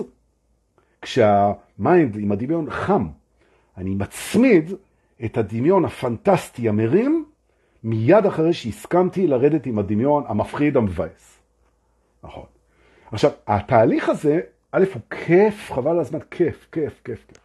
כשה 1.03 1.66
mind 1.66 2.17
עם 2.17 2.33
הדמיון 2.33 2.71
חם, 2.71 3.09
אני 3.77 3.95
מצמיד 3.95 4.73
את 5.25 5.37
הדמיון 5.37 5.85
הפנטסטי 5.85 6.69
המרים, 6.69 7.25
מיד 7.85 8.27
אחרי 8.27 8.53
שהסכמתי 8.53 9.27
לרדת 9.27 9.67
עם 9.67 9.79
הדמיון 9.79 10.25
המפחיד 10.27 10.77
המבאס. 10.77 11.39
נכון. 12.23 12.45
עכשיו, 13.13 13.31
התהליך 13.47 14.09
הזה, 14.09 14.41
א', 14.73 14.85
הוא 14.95 15.03
כיף, 15.11 15.73
חבל 15.73 15.91
על 15.91 16.01
הזמן, 16.01 16.19
כיף, 16.31 16.67
כיף, 16.73 17.01
כיף, 17.05 17.27
כיף. 17.29 17.45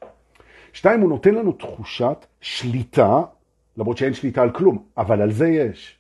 שתיים, 0.74 1.02
הוא 1.02 1.10
נותן 1.10 1.36
לנו 1.36 1.52
תחושת 1.52 2.26
שליטה, 2.42 3.22
למרות 3.78 3.98
שאין 3.98 4.14
שליטה 4.14 4.42
על 4.42 4.52
כלום, 4.52 4.84
אבל 4.98 5.22
על 5.22 5.32
זה 5.32 5.48
יש. 5.48 6.00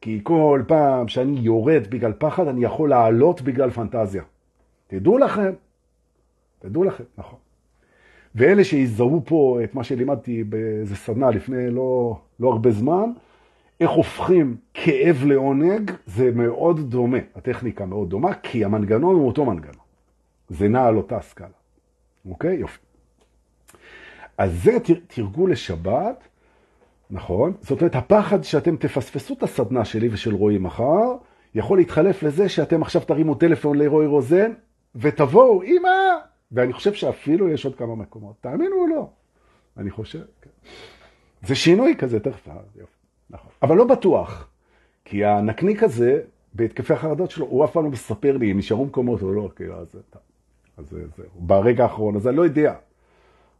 כי 0.00 0.20
כל 0.22 0.62
פעם 0.66 1.08
שאני 1.08 1.40
יורד 1.40 1.86
בגלל 1.90 2.12
פחד, 2.18 2.48
אני 2.48 2.64
יכול 2.64 2.90
לעלות 2.90 3.40
בגלל 3.40 3.70
פנטזיה. 3.70 4.22
תדעו 4.86 5.18
לכם, 5.18 5.52
תדעו 6.58 6.84
לכם, 6.84 7.04
נכון. 7.18 7.38
ואלה 8.34 8.64
שיזהו 8.64 9.22
פה 9.24 9.58
את 9.64 9.74
מה 9.74 9.84
שלימדתי 9.84 10.44
באיזה 10.44 10.96
סדנה 10.96 11.30
לפני 11.30 11.70
לא, 11.70 12.20
לא 12.40 12.52
הרבה 12.52 12.70
זמן, 12.70 13.12
איך 13.80 13.90
הופכים 13.90 14.56
כאב 14.74 15.24
לעונג, 15.26 15.90
זה 16.06 16.30
מאוד 16.30 16.90
דומה, 16.90 17.18
הטכניקה 17.34 17.86
מאוד 17.86 18.10
דומה, 18.10 18.34
כי 18.34 18.64
המנגנון 18.64 19.14
הוא 19.14 19.26
אותו 19.26 19.44
מנגנון. 19.44 19.86
זה 20.48 20.68
נע 20.68 20.86
על 20.86 20.96
אותה 20.96 21.20
סקאלה. 21.20 21.48
אוקיי? 22.28 22.56
יופי. 22.56 22.78
אז 24.38 24.62
זה 24.62 24.76
תרגול 25.06 25.52
לשבת, 25.52 26.28
נכון? 27.10 27.52
זאת 27.60 27.80
אומרת, 27.80 27.94
הפחד 27.94 28.44
שאתם 28.44 28.76
תפספסו 28.76 29.34
את 29.34 29.42
הסדנה 29.42 29.84
שלי 29.84 30.08
ושל 30.08 30.34
רועי 30.34 30.58
מחר, 30.58 31.16
יכול 31.54 31.78
להתחלף 31.78 32.22
לזה 32.22 32.48
שאתם 32.48 32.82
עכשיו 32.82 33.02
תרימו 33.02 33.34
טלפון 33.34 33.78
לרועי 33.78 34.06
רוזן, 34.06 34.52
ותבואו, 34.96 35.62
אמא! 35.62 35.90
ואני 36.52 36.72
חושב 36.72 36.94
שאפילו 36.94 37.48
יש 37.48 37.64
עוד 37.64 37.74
כמה 37.74 37.94
מקומות. 37.94 38.36
תאמינו 38.40 38.76
או 38.76 38.86
לא? 38.86 39.10
אני 39.76 39.90
חושב, 39.90 40.22
כן. 40.42 40.50
זה 41.42 41.54
שינוי 41.54 41.94
כזה, 41.98 42.20
תכף, 42.20 42.48
יופי. 42.76 42.92
נכון. 43.30 43.50
אבל 43.62 43.76
לא 43.76 43.84
בטוח, 43.84 44.48
כי 45.04 45.24
הנקניק 45.24 45.82
הזה, 45.82 46.20
בהתקפי 46.54 46.92
החרדות 46.92 47.30
שלו, 47.30 47.46
הוא 47.46 47.64
אף 47.64 47.72
פעם 47.72 47.84
לא 47.84 47.90
מספר 47.90 48.36
לי 48.36 48.52
אם 48.52 48.58
נשארו 48.58 48.84
מקומות 48.84 49.22
או 49.22 49.32
לא, 49.32 49.50
כאילו, 49.56 49.74
אז, 49.74 49.96
אז 50.76 50.88
זהו. 50.88 51.26
ברגע 51.34 51.82
האחרון, 51.82 52.16
אז 52.16 52.28
אני 52.28 52.36
לא 52.36 52.42
יודע. 52.42 52.74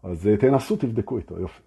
אז 0.02 0.28
אה, 0.28 0.36
תנסו, 0.36 0.76
תבדקו 0.76 1.18
איתו, 1.18 1.40
יופי. 1.40 1.62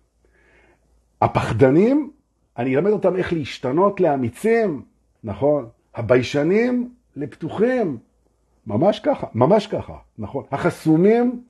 הפחדנים, 1.22 2.12
אני 2.58 2.76
אלמד 2.76 2.92
אותם 2.92 3.16
איך 3.16 3.34
להשתנות 3.34 4.00
לאמיצים, 4.00 4.82
נכון? 5.24 5.70
הביישנים 5.96 6.94
לפתוחים, 7.16 7.98
ממש 8.68 9.00
ככה, 9.00 9.28
ממש 9.34 9.68
ככה, 9.68 9.98
נכון? 10.18 10.44
החסומים 10.52 11.44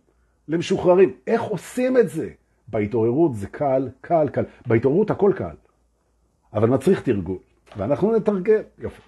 למשוחררים. 0.47 1.13
איך 1.27 1.41
עושים 1.41 1.97
את 1.97 2.09
זה? 2.09 2.29
בהתעוררות 2.67 3.35
זה 3.35 3.47
קל, 3.47 3.89
קל, 4.01 4.29
קל. 4.29 4.43
בהתעוררות 4.67 5.11
הכל 5.11 5.31
קל. 5.35 5.55
אבל 6.53 6.69
מצריך 6.69 7.01
תרגול, 7.01 7.37
ואנחנו 7.77 8.15
נתרגל. 8.15 8.61
יופי. 8.77 9.01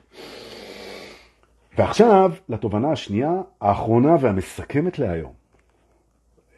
ועכשיו, 1.78 2.32
לתובנה 2.50 2.92
השנייה, 2.92 3.42
האחרונה 3.62 4.16
והמסכמת 4.22 5.00
להיום. 5.00 5.34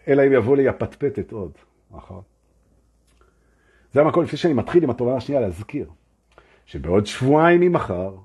אלא 0.07 0.27
אם 0.27 0.33
יבוא 0.33 0.55
לי 0.55 0.67
הפטפטת 0.67 1.31
עוד, 1.31 1.51
נכון? 1.91 2.21
זה 3.93 4.01
המקום, 4.01 4.23
לפני 4.23 4.37
שאני 4.37 4.53
מתחיל 4.53 4.83
עם 4.83 4.89
התובנה 4.89 5.15
השנייה, 5.15 5.41
להזכיר 5.41 5.89
שבעוד 6.65 7.05
שבועיים 7.05 7.61
ממחר, 7.61 8.15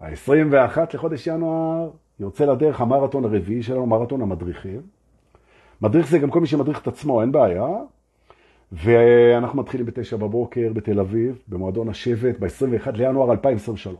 ה-21 0.00 0.78
לחודש 0.94 1.26
ינואר, 1.26 1.90
יוצא 2.22 2.44
לדרך 2.44 2.80
המרתון 2.80 3.24
הרביעי 3.24 3.62
שלנו, 3.62 3.86
מרתון 3.86 4.22
המדריכים. 4.22 4.80
מדריך 5.82 6.08
זה 6.08 6.18
גם 6.18 6.30
כל 6.30 6.40
מי 6.40 6.46
שמדריך 6.46 6.82
את 6.82 6.86
עצמו, 6.86 7.20
אין 7.20 7.32
בעיה. 7.32 7.68
ואנחנו 8.72 9.58
מתחילים 9.58 9.86
בתשע 9.86 10.16
בבוקר 10.16 10.72
בתל 10.72 11.00
אביב, 11.00 11.42
במועדון 11.48 11.88
השבט, 11.88 12.38
ב-21 12.38 12.90
לינואר 12.90 13.32
2023. 13.32 13.96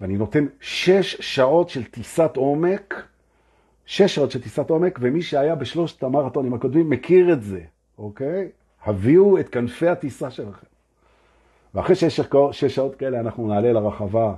ואני 0.00 0.16
נותן 0.16 0.46
שש 0.60 1.16
שעות 1.20 1.68
של 1.68 1.84
טיסת 1.84 2.36
עומק, 2.36 3.06
שש 3.86 4.14
שעות 4.14 4.30
של 4.30 4.42
טיסת 4.42 4.70
עומק, 4.70 4.98
ומי 5.02 5.22
שהיה 5.22 5.54
בשלושת 5.54 6.02
המרתונים 6.02 6.54
הקודמים 6.54 6.90
מכיר 6.90 7.32
את 7.32 7.42
זה, 7.42 7.60
אוקיי? 7.98 8.48
הביאו 8.84 9.38
את 9.38 9.48
כנפי 9.48 9.88
הטיסה 9.88 10.30
שלכם. 10.30 10.66
ואחרי 11.74 11.96
שש, 11.96 12.20
שש 12.52 12.64
שעות 12.64 12.94
כאלה 12.94 13.20
אנחנו 13.20 13.48
נעלה 13.48 13.72
לרחבה 13.72 14.34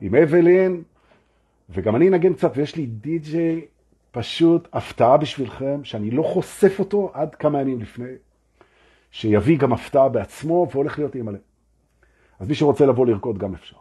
עם 0.00 0.14
אבלין, 0.14 0.82
וגם 1.70 1.96
אני 1.96 2.08
אנגן 2.08 2.34
קצת, 2.34 2.52
ויש 2.54 2.76
לי 2.76 2.86
די-ג'יי 2.86 3.66
פשוט 4.10 4.68
הפתעה 4.72 5.16
בשבילכם, 5.16 5.84
שאני 5.84 6.10
לא 6.10 6.22
חושף 6.22 6.76
אותו 6.78 7.10
עד 7.14 7.34
כמה 7.34 7.60
ימים 7.60 7.80
לפני. 7.80 8.12
שיביא 9.10 9.58
גם 9.58 9.72
הפתעה 9.72 10.08
בעצמו 10.08 10.66
והולך 10.72 10.98
להיות 10.98 11.16
אימא'לה. 11.16 11.38
אז 12.40 12.48
מי 12.48 12.54
שרוצה 12.54 12.86
לבוא 12.86 13.06
לרקוד 13.06 13.38
גם 13.38 13.54
אפשר. 13.54 13.76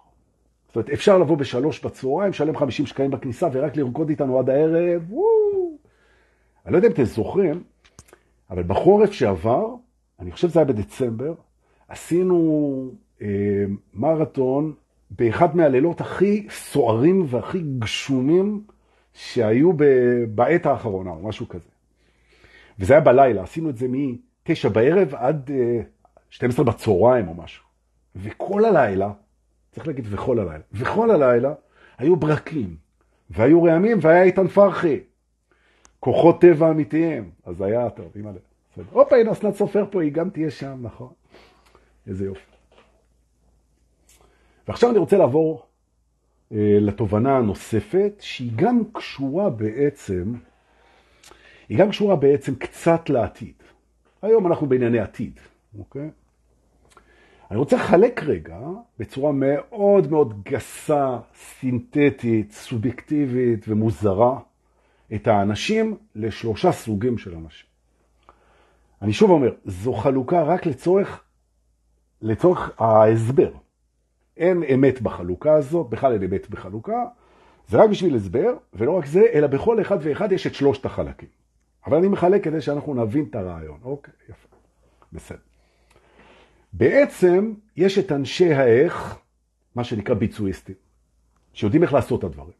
זאת 0.68 0.76
אומרת, 0.76 0.90
אפשר 0.90 1.18
לבוא 1.18 1.38
בשלוש 1.38 1.86
בצהריים, 1.86 2.34
שלם 2.34 2.58
50 2.58 2.86
שקלים 2.86 3.12
בכניסה 3.12 3.48
ורק 3.52 3.76
לרקוד 3.78 4.10
איתנו 4.10 4.40
עד 4.40 4.50
הערב, 4.50 5.02
וואו. 5.10 5.78
אני 6.66 6.74
לא 6.74 6.78
יודע 6.78 6.88
אם 6.88 6.94
אתם 6.94 7.04
זוכרים, 7.04 7.64
אבל 8.50 8.64
בחורף 8.64 9.12
שעבר, 9.12 9.76
אני 10.20 10.32
חושב 10.32 10.50
שזה 10.50 10.60
היה 10.60 10.66
בדצמבר, 10.66 11.34
עשינו 11.88 12.92
אה, 13.22 13.28
מרתון 13.94 14.74
באחד 15.18 15.56
מהלילות 15.56 16.02
הכי 16.02 16.48
סוערים 16.50 17.26
והכי 17.30 17.62
גשומים 17.80 18.62
שהיו 19.14 19.72
בעת 20.36 20.66
האחרונה, 20.66 21.10
או 21.10 21.28
משהו 21.28 21.48
כזה. 21.48 21.70
וזה 22.80 22.94
היה 22.94 23.02
בלילה, 23.02 23.44
עשינו 23.44 23.70
את 23.70 23.78
זה 23.78 23.88
מ... 23.88 24.16
תשע 24.44 24.70
בערב 24.70 25.16
עד 25.16 25.52
12 26.30 26.66
אה, 26.66 26.72
בצהריים 26.72 27.28
או 27.28 27.34
משהו. 27.34 27.64
וכל 28.16 28.66
הלילה, 28.66 29.12
צריך 29.72 29.88
להגיד 29.88 30.06
וכל 30.10 30.40
הלילה, 30.40 30.64
וכל 30.74 31.12
הלילה 31.12 31.54
היו 31.98 32.16
ברקים, 32.16 32.76
והיו 33.30 33.64
רעמים, 33.64 33.98
והיה 34.02 34.24
איתן 34.24 34.48
פרחי. 34.48 35.00
כוחות 36.00 36.42
טבע 36.42 36.70
אמיתיים. 36.70 37.30
אז 37.46 37.62
היה 37.62 37.90
טוב, 37.90 38.12
אימא 38.16 38.30
לב. 38.30 38.86
הופה, 38.92 39.16
הנה 39.16 39.32
אסנת 39.32 39.56
סופר 39.56 39.86
פה, 39.92 40.02
היא 40.02 40.12
גם 40.12 40.30
תהיה 40.30 40.52
שם, 40.52 40.78
נכון? 40.82 41.10
איזה 42.08 42.26
יופי. 42.26 42.57
ועכשיו 44.68 44.90
אני 44.90 44.98
רוצה 44.98 45.18
לעבור 45.18 45.66
אה, 46.52 46.78
לתובנה 46.82 47.38
הנוספת, 47.38 48.14
שהיא 48.20 48.52
גם 48.56 48.84
קשורה 48.94 49.50
בעצם, 49.50 50.34
היא 51.70 51.78
גם 51.78 51.90
קשורה 51.90 52.16
בעצם 52.16 52.56
קצת 52.56 53.10
לעתיד. 53.10 53.54
היום 54.22 54.48
אנחנו 54.48 54.68
בענייני 54.68 55.00
עתיד, 55.00 55.40
אוקיי? 55.80 56.10
אני 57.52 57.60
רוצה 57.60 57.76
לחלק 57.76 58.24
רגע 58.24 58.60
בצורה 59.00 59.32
מאוד 59.32 60.12
מאוד 60.12 60.44
גסה, 60.44 61.18
סינתטית, 61.36 62.52
סובייקטיבית 62.52 63.66
ומוזרה 63.68 64.40
את 65.16 65.28
האנשים 65.28 65.98
לשלושה 66.16 66.72
סוגים 66.72 67.18
של 67.18 67.36
אנשים. 67.36 67.68
אני 69.02 69.14
שוב 69.14 69.32
אומר, 69.32 69.54
זו 69.66 69.94
חלוקה 69.94 70.44
רק 70.44 70.66
לצורך, 70.66 71.24
לצורך 72.22 72.82
ההסבר. 72.82 73.52
אין 74.38 74.64
אמת 74.64 75.02
בחלוקה 75.02 75.54
הזאת, 75.54 75.90
בכלל 75.90 76.14
אין 76.14 76.24
אמת 76.24 76.50
בחלוקה, 76.50 77.06
זה 77.68 77.78
רק 77.78 77.90
בשביל 77.90 78.16
הסבר, 78.16 78.54
ולא 78.74 78.92
רק 78.92 79.06
זה, 79.06 79.26
אלא 79.34 79.48
בכל 79.48 79.82
אחד 79.82 79.98
ואחד 80.02 80.32
יש 80.32 80.48
את 80.48 80.54
שלושת 80.54 80.86
החלקים. 80.86 81.30
אבל 81.86 81.98
אני 81.98 82.08
מחלק 82.08 82.44
כדי 82.44 82.62
שאנחנו 82.62 82.94
נבין 82.94 83.26
את 83.30 83.36
הרעיון. 83.36 83.80
אוקיי, 83.84 84.14
יפה. 84.30 84.48
בסדר. 85.14 85.38
בעצם 86.74 87.54
יש 87.78 87.98
את 87.98 88.12
אנשי 88.12 88.54
האיך, 88.54 89.20
מה 89.76 89.84
שנקרא 89.84 90.16
ביצועיסטים, 90.16 90.76
שיודעים 91.54 91.84
איך 91.84 91.94
לעשות 91.94 92.20
את 92.20 92.24
הדברים. 92.24 92.58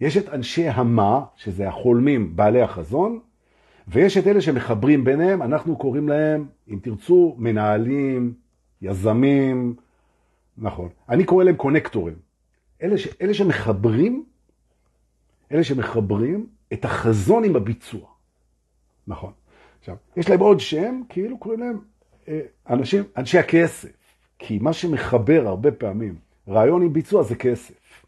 יש 0.00 0.16
את 0.16 0.28
אנשי 0.28 0.68
המה, 0.68 1.24
שזה 1.36 1.68
החולמים, 1.68 2.36
בעלי 2.36 2.62
החזון, 2.62 3.20
ויש 3.88 4.16
את 4.16 4.26
אלה 4.26 4.40
שמחברים 4.40 5.04
ביניהם, 5.04 5.42
אנחנו 5.42 5.76
קוראים 5.76 6.08
להם, 6.08 6.46
אם 6.68 6.78
תרצו, 6.82 7.34
מנהלים, 7.38 8.34
יזמים, 8.82 9.74
נכון. 10.58 10.88
אני 11.08 11.24
קורא 11.24 11.44
להם 11.44 11.56
קונקטורים. 11.56 12.16
אלה, 12.82 12.98
ש, 12.98 13.08
אלה 13.22 13.34
שמחברים, 13.34 14.24
אלה 15.52 15.64
שמחברים 15.64 16.46
את 16.72 16.84
החזון 16.84 17.44
עם 17.44 17.56
הביצוע. 17.56 18.08
נכון. 19.06 19.32
עכשיו, 19.78 19.96
יש 20.16 20.30
להם 20.30 20.40
עוד 20.40 20.60
שם, 20.60 21.02
כאילו 21.08 21.38
קוראים 21.38 21.60
להם 21.60 21.78
אה, 22.28 22.40
אנשים, 22.68 23.04
אנשי 23.16 23.38
הכסף. 23.38 24.06
כי 24.38 24.58
מה 24.58 24.72
שמחבר 24.72 25.46
הרבה 25.46 25.72
פעמים 25.72 26.14
רעיון 26.48 26.82
עם 26.82 26.92
ביצוע 26.92 27.22
זה 27.22 27.34
כסף. 27.34 28.06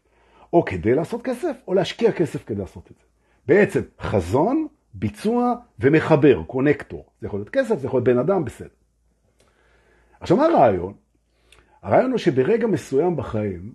או 0.53 0.65
כדי 0.65 0.95
לעשות 0.95 1.21
כסף, 1.21 1.55
או 1.67 1.73
להשקיע 1.73 2.11
כסף 2.11 2.45
כדי 2.45 2.59
לעשות 2.59 2.91
את 2.91 2.97
זה. 2.99 3.05
בעצם 3.45 3.81
חזון, 3.99 4.67
ביצוע 4.93 5.55
ומחבר, 5.79 6.43
קונקטור. 6.43 7.05
זה 7.21 7.27
יכול 7.27 7.39
להיות 7.39 7.49
כסף, 7.49 7.79
זה 7.79 7.87
יכול 7.87 7.97
להיות 7.97 8.07
בן 8.07 8.17
אדם, 8.17 8.45
בסדר. 8.45 8.69
עכשיו, 10.19 10.37
מה 10.37 10.45
הרעיון? 10.45 10.93
הרעיון 11.81 12.11
הוא 12.11 12.17
שברגע 12.17 12.67
מסוים 12.67 13.15
בחיים, 13.15 13.73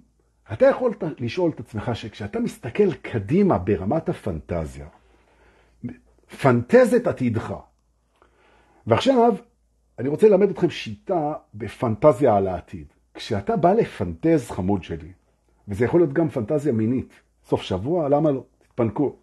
אתה 0.53 0.67
יכול 0.67 0.95
לשאול 1.19 1.51
את 1.55 1.61
עצמך 1.61 1.91
שכשאתה 1.95 2.41
מסתכל 2.41 2.95
קדימה 2.95 3.59
ברמת 3.59 4.09
הפנטזיה, 4.09 4.87
פנטז 6.41 6.95
את 6.95 7.07
עתידך. 7.07 7.55
ועכשיו, 8.87 9.35
אני 9.99 10.09
רוצה 10.09 10.29
ללמד 10.29 10.51
אתכם 10.51 10.71
שיטה 10.71 11.33
בפנטזיה 11.55 12.37
על 12.37 12.47
העתיד. 12.47 12.87
כשאתה 13.15 13.57
בא 13.57 13.73
לפנטז 13.73 14.51
חמוד 14.51 14.83
שלי, 14.83 15.13
וזה 15.69 15.85
יכול 15.85 16.01
להיות 16.01 16.13
גם 16.13 16.29
פנטזיה 16.29 16.73
מינית, 16.73 17.13
סוף 17.45 17.63
שבוע, 17.63 18.09
למה 18.09 18.31
לא? 18.31 18.45
תתפנקו. 18.59 19.17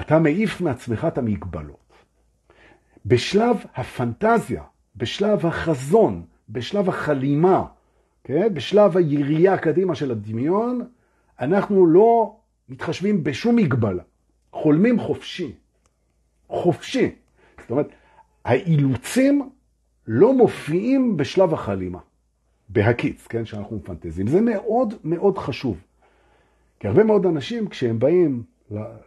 אתה 0.00 0.18
מעיף 0.18 0.60
מעצמך 0.60 1.04
את 1.08 1.18
המגבלות. 1.18 1.92
בשלב 3.06 3.56
הפנטזיה, 3.74 4.62
בשלב 4.96 5.46
החזון, 5.46 6.24
בשלב 6.48 6.88
החלימה, 6.88 7.64
כן? 8.24 8.54
בשלב 8.54 8.96
הירייה 8.96 9.58
קדימה 9.58 9.94
של 9.94 10.10
הדמיון, 10.10 10.88
אנחנו 11.40 11.86
לא 11.86 12.36
מתחשבים 12.68 13.24
בשום 13.24 13.56
מגבלה. 13.56 14.02
חולמים 14.52 15.00
חופשי. 15.00 15.52
חופשי. 16.48 17.10
זאת 17.60 17.70
אומרת, 17.70 17.88
האילוצים 18.44 19.50
לא 20.06 20.34
מופיעים 20.34 21.16
בשלב 21.16 21.54
החלימה, 21.54 21.98
בהקיץ, 22.68 23.26
כן, 23.26 23.44
שאנחנו 23.44 23.76
מפנטזים. 23.76 24.26
זה 24.26 24.40
מאוד 24.40 24.94
מאוד 25.04 25.38
חשוב. 25.38 25.80
כי 26.80 26.88
הרבה 26.88 27.04
מאוד 27.04 27.26
אנשים, 27.26 27.68
כשהם 27.68 27.98
באים 27.98 28.42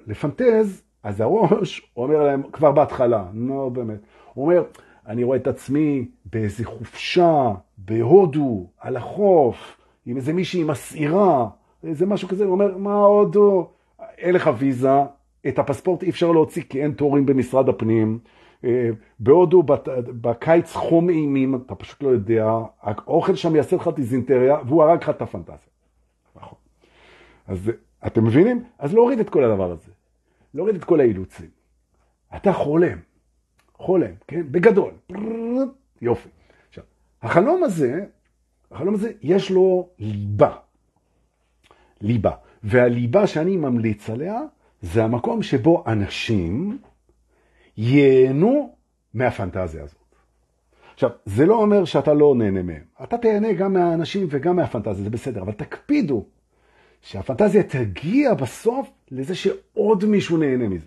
לפנטז, 0.07 0.83
אז 1.03 1.21
הראש 1.21 1.91
אומר 1.97 2.23
להם 2.23 2.43
כבר 2.51 2.71
בהתחלה, 2.71 3.25
נו 3.33 3.69
באמת, 3.69 3.99
הוא 4.33 4.45
אומר, 4.45 4.63
אני 5.07 5.23
רואה 5.23 5.37
את 5.37 5.47
עצמי 5.47 6.07
באיזה 6.25 6.65
חופשה, 6.65 7.51
בהודו, 7.77 8.67
על 8.79 8.97
החוף, 8.97 9.77
עם 10.05 10.17
איזה 10.17 10.33
מישהי 10.33 10.63
מסעירה, 10.63 11.49
איזה 11.83 12.05
משהו 12.05 12.27
כזה, 12.27 12.45
הוא 12.45 12.51
אומר, 12.51 12.77
מה 12.77 12.93
הודו? 12.93 13.69
אין 14.17 14.35
לך 14.35 14.49
ויזה, 14.57 14.89
את 15.47 15.59
הפספורט 15.59 16.03
אי 16.03 16.09
אפשר 16.09 16.31
להוציא 16.31 16.63
כי 16.69 16.83
אין 16.83 16.91
תורים 16.91 17.25
במשרד 17.25 17.69
הפנים. 17.69 18.19
אה, 18.63 18.89
בהודו 19.19 19.63
בקיץ 20.21 20.73
חום 20.73 21.09
אימים, 21.09 21.55
אתה 21.55 21.75
פשוט 21.75 22.03
לא 22.03 22.09
יודע, 22.09 22.51
האוכל 22.81 23.35
שם 23.35 23.55
יעשה 23.55 23.75
לך 23.75 23.89
דיזינטריה, 23.95 24.57
והוא 24.67 24.83
הרג 24.83 25.03
לך 25.03 25.09
את 25.09 25.21
הפנטזיה. 25.21 25.57
נכון. 26.35 26.57
אז 27.47 27.71
אתם 28.07 28.25
מבינים? 28.25 28.63
אז 28.79 28.93
להוריד 28.93 29.19
את 29.19 29.29
כל 29.29 29.43
הדבר 29.43 29.71
הזה. 29.71 29.91
להוריד 30.53 30.75
את 30.75 30.83
כל 30.83 30.99
האילוצים. 30.99 31.49
אתה 32.35 32.53
חולם, 32.53 32.97
חולם, 33.81 34.11
כן? 34.27 34.51
בגדול. 34.51 34.91
יופי. 36.01 36.29
עכשיו, 36.69 36.83
החלום 37.21 37.63
הזה, 37.63 38.05
החלום 38.71 38.93
הזה, 38.93 39.11
יש 39.21 39.51
לו 39.51 39.89
ליבה. 39.99 40.55
ליבה. 42.01 42.31
והליבה 42.63 43.27
שאני 43.27 43.57
ממליץ 43.57 44.09
עליה, 44.09 44.39
זה 44.81 45.03
המקום 45.03 45.43
שבו 45.43 45.83
אנשים 45.87 46.77
ייהנו 47.77 48.75
מהפנטזיה 49.13 49.83
הזאת. 49.83 49.95
עכשיו, 50.93 51.09
זה 51.25 51.45
לא 51.45 51.55
אומר 51.55 51.85
שאתה 51.85 52.13
לא 52.13 52.35
נהנה 52.37 52.61
מהם. 52.61 52.83
אתה 53.03 53.17
תהנה 53.17 53.53
גם 53.53 53.73
מהאנשים 53.73 54.27
וגם 54.29 54.55
מהפנטזיה, 54.55 55.03
זה 55.03 55.09
בסדר, 55.09 55.41
אבל 55.41 55.51
תקפידו 55.51 56.25
שהפנטזיה 57.01 57.63
תגיע 57.63 58.33
בסוף 58.33 58.91
לזה 59.11 59.35
שעוד 59.35 60.05
מישהו 60.05 60.37
נהנה 60.37 60.67
מזה. 60.67 60.85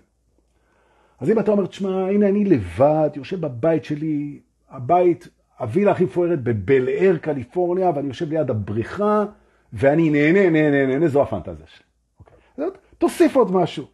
אז 1.19 1.29
אם 1.29 1.39
אתה 1.39 1.51
אומר, 1.51 1.65
תשמע, 1.65 2.07
הנה 2.07 2.29
אני 2.29 2.45
לבד, 2.45 3.09
יושב 3.15 3.41
בבית 3.41 3.85
שלי, 3.85 4.39
הבית, 4.69 5.27
הווילה 5.59 5.91
הכי 5.91 6.03
מפוארת 6.03 6.43
בבל 6.43 6.89
אייר, 6.89 7.17
קליפורניה, 7.17 7.91
ואני 7.95 8.07
יושב 8.07 8.29
ליד 8.29 8.49
הבריכה, 8.49 9.25
ואני 9.73 10.09
נהנה, 10.09 10.49
נהנה, 10.49 10.85
נהנה, 10.85 11.07
זו 11.07 11.21
הפנטזיה 11.21 11.65
שלי. 11.67 11.85
אוקיי. 12.19 12.79
תוסיף 12.97 13.35
עוד 13.35 13.51
משהו. 13.51 13.85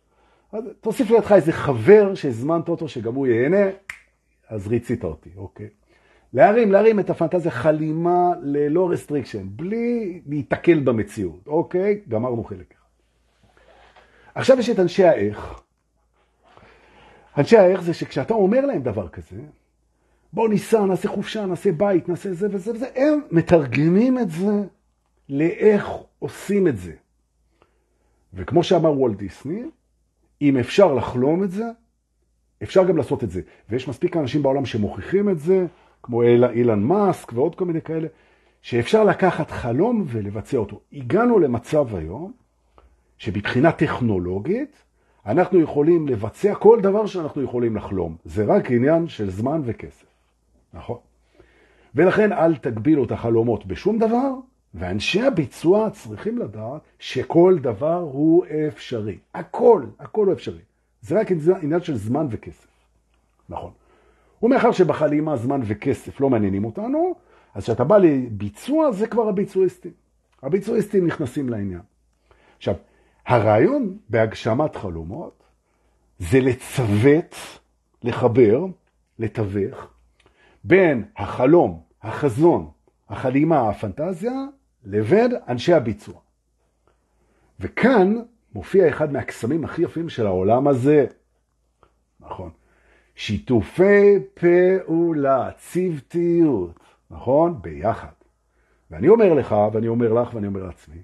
תוסיף 0.81 1.09
לידך 1.09 1.31
איזה 1.31 1.51
חבר 1.51 2.15
שהזמנת 2.15 2.69
אותו, 2.69 2.87
שגם 2.87 3.15
הוא 3.15 3.27
ייהנה, 3.27 3.65
אז 4.49 4.67
ריצית 4.67 5.03
אותי, 5.03 5.29
אוקיי. 5.37 5.69
להרים, 6.33 6.71
להרים 6.71 6.99
את 6.99 7.09
הפנטזיה 7.09 7.51
חלימה 7.51 8.31
ללא 8.41 8.89
restriction, 8.91 9.43
בלי 9.45 10.21
להיתקל 10.25 10.79
במציאות, 10.79 11.47
אוקיי? 11.47 12.01
גמרנו 12.09 12.43
חלק 12.43 12.73
אחד. 12.77 12.87
עכשיו 14.35 14.59
יש 14.59 14.69
את 14.69 14.79
אנשי 14.79 15.03
האיך. 15.03 15.61
אנשי 17.37 17.57
האיך 17.57 17.81
זה 17.81 17.93
שכשאתה 17.93 18.33
אומר 18.33 18.65
להם 18.65 18.81
דבר 18.81 19.07
כזה, 19.07 19.41
בואו 20.33 20.47
ניסע, 20.47 20.85
נעשה 20.85 21.09
חופשה, 21.09 21.45
נעשה 21.45 21.71
בית, 21.71 22.09
נעשה 22.09 22.33
זה 22.33 22.47
וזה 22.51 22.71
וזה, 22.71 22.87
הם 22.95 23.19
מתרגמים 23.31 24.19
את 24.19 24.29
זה 24.29 24.63
לאיך 25.29 25.89
עושים 26.19 26.67
את 26.67 26.77
זה. 26.77 26.93
וכמו 28.33 28.63
שאמר 28.63 28.91
וולט 28.91 29.17
דיסני, 29.17 29.63
אם 30.41 30.57
אפשר 30.57 30.93
לחלום 30.93 31.43
את 31.43 31.51
זה, 31.51 31.65
אפשר 32.63 32.83
גם 32.83 32.97
לעשות 32.97 33.23
את 33.23 33.31
זה. 33.31 33.41
ויש 33.69 33.87
מספיק 33.87 34.17
אנשים 34.17 34.43
בעולם 34.43 34.65
שמוכיחים 34.65 35.29
את 35.29 35.39
זה, 35.39 35.65
כמו 36.03 36.23
אילן 36.23 36.79
מאסק 36.79 37.33
ועוד 37.33 37.55
כל 37.55 37.65
מיני 37.65 37.81
כאלה, 37.81 38.07
שאפשר 38.61 39.03
לקחת 39.03 39.51
חלום 39.51 40.05
ולבצע 40.07 40.57
אותו. 40.57 40.79
הגענו 40.93 41.39
למצב 41.39 41.95
היום, 41.95 42.31
שבבחינה 43.17 43.71
טכנולוגית, 43.71 44.83
אנחנו 45.25 45.59
יכולים 45.59 46.07
לבצע 46.07 46.55
כל 46.55 46.79
דבר 46.81 47.05
שאנחנו 47.05 47.41
יכולים 47.41 47.75
לחלום. 47.75 48.15
זה 48.25 48.45
רק 48.45 48.71
עניין 48.71 49.07
של 49.07 49.29
זמן 49.29 49.61
וכסף, 49.65 50.05
נכון? 50.73 50.97
ולכן 51.95 52.31
אל 52.31 52.55
תגבילו 52.55 53.03
את 53.03 53.11
החלומות 53.11 53.65
בשום 53.65 53.99
דבר, 53.99 54.31
ואנשי 54.73 55.21
הביצוע 55.21 55.89
צריכים 55.89 56.37
לדעת 56.37 56.81
שכל 56.99 57.57
דבר 57.61 57.99
הוא 58.11 58.45
אפשרי. 58.67 59.17
הכל, 59.33 59.85
הכל 59.99 60.25
הוא 60.25 60.33
אפשרי. 60.33 60.61
זה 61.01 61.19
רק 61.19 61.31
עניין 61.61 61.81
של 61.81 61.95
זמן 61.95 62.27
וכסף. 62.29 62.67
נכון. 63.49 63.71
ומאחר 64.43 64.71
שבחלימה 64.71 65.37
זמן 65.37 65.61
וכסף 65.63 66.21
לא 66.21 66.29
מעניינים 66.29 66.65
אותנו, 66.65 67.15
אז 67.55 67.63
כשאתה 67.63 67.83
בא 67.83 67.97
לביצוע, 67.97 68.91
זה 68.91 69.07
כבר 69.07 69.29
הביצועיסטים. 69.29 69.91
הביצועיסטים 70.43 71.07
נכנסים 71.07 71.49
לעניין. 71.49 71.81
עכשיו, 72.57 72.75
הרעיון 73.31 73.97
בהגשמת 74.09 74.75
חלומות 74.75 75.43
זה 76.19 76.39
לצוות, 76.39 77.35
לחבר, 78.03 78.65
לתווך, 79.19 79.87
בין 80.63 81.03
החלום, 81.17 81.81
החזון, 82.01 82.71
החלימה, 83.09 83.69
הפנטזיה, 83.69 84.31
לבין 84.83 85.31
אנשי 85.47 85.73
הביצוע. 85.73 86.19
וכאן 87.59 88.15
מופיע 88.53 88.89
אחד 88.89 89.13
מהקסמים 89.13 89.65
הכי 89.65 89.81
יפים 89.81 90.09
של 90.09 90.27
העולם 90.27 90.67
הזה. 90.67 91.05
נכון. 92.19 92.49
שיתופי 93.15 94.19
פעולה, 94.33 95.49
צוותיות, 95.57 96.79
נכון? 97.11 97.61
ביחד. 97.61 98.11
ואני 98.91 99.07
אומר 99.07 99.33
לך, 99.33 99.55
ואני 99.73 99.87
אומר 99.87 100.13
לך, 100.13 100.33
ואני 100.33 100.47
אומר 100.47 100.63
לעצמי, 100.63 101.01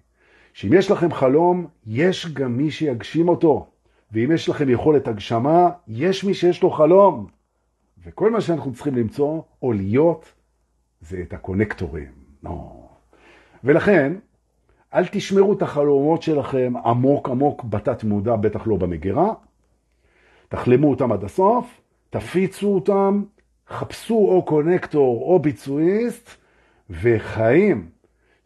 שאם 0.58 0.74
יש 0.74 0.91
לכם 0.91 1.13
חלום, 1.13 1.67
יש 1.88 2.34
גם 2.34 2.58
מי 2.58 2.72
שיגשים 2.72 3.30
אותו. 3.30 3.67
ואם 4.12 4.32
יש 4.32 4.50
לכם 4.50 4.70
יכולת 4.70 5.08
הגשמה, 5.08 5.70
יש 5.88 6.24
מי 6.24 6.34
שיש 6.34 6.63
לו 6.63 6.72
חלום. 6.72 7.28
וכל 8.04 8.32
מה 8.32 8.41
שאנחנו 8.41 8.74
צריכים 8.74 8.96
למצוא, 8.96 9.41
או 9.62 9.74
להיות, 9.74 10.34
זה 11.02 11.22
את 11.22 11.34
הקונקטורים. 11.34 12.12
לא. 12.43 12.72
ולכן, 13.63 14.13
אל 14.93 15.06
תשמרו 15.12 15.54
את 15.54 15.62
החלומות 15.62 16.22
שלכם 16.22 16.74
עמוק 16.86 17.30
עמוק 17.30 17.63
בתת 17.63 18.04
מודע, 18.04 18.36
בטח 18.36 18.67
לא 18.67 18.76
במגירה. 18.76 19.34
תחלמו 20.50 20.89
אותם 20.89 21.12
עד 21.12 21.24
הסוף, 21.24 21.82
תפיצו 22.10 22.67
אותם, 22.67 23.24
חפשו 23.67 24.15
או 24.15 24.46
קונקטור 24.46 25.22
או 25.22 25.39
ביצועיסט, 25.39 26.30
וחיים 26.89 27.89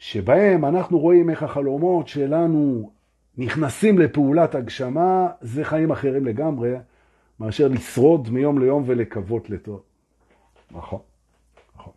שבהם 0.01 0.65
אנחנו 0.65 0.99
רואים 0.99 1.29
איך 1.29 1.43
החלומות 1.43 2.07
שלנו 2.07 2.91
נכנסים 3.37 3.99
לפעולת 3.99 4.55
הגשמה, 4.55 5.27
זה 5.41 5.63
חיים 5.63 5.91
אחרים 5.91 6.25
לגמרי, 6.25 6.73
מאשר 7.39 7.67
לשרוד 7.67 8.29
מיום 8.29 8.59
ליום 8.59 8.83
ולקוות 8.85 9.49
לטוב. 9.49 9.81
נכון, 10.71 10.99
נכון. 11.75 11.93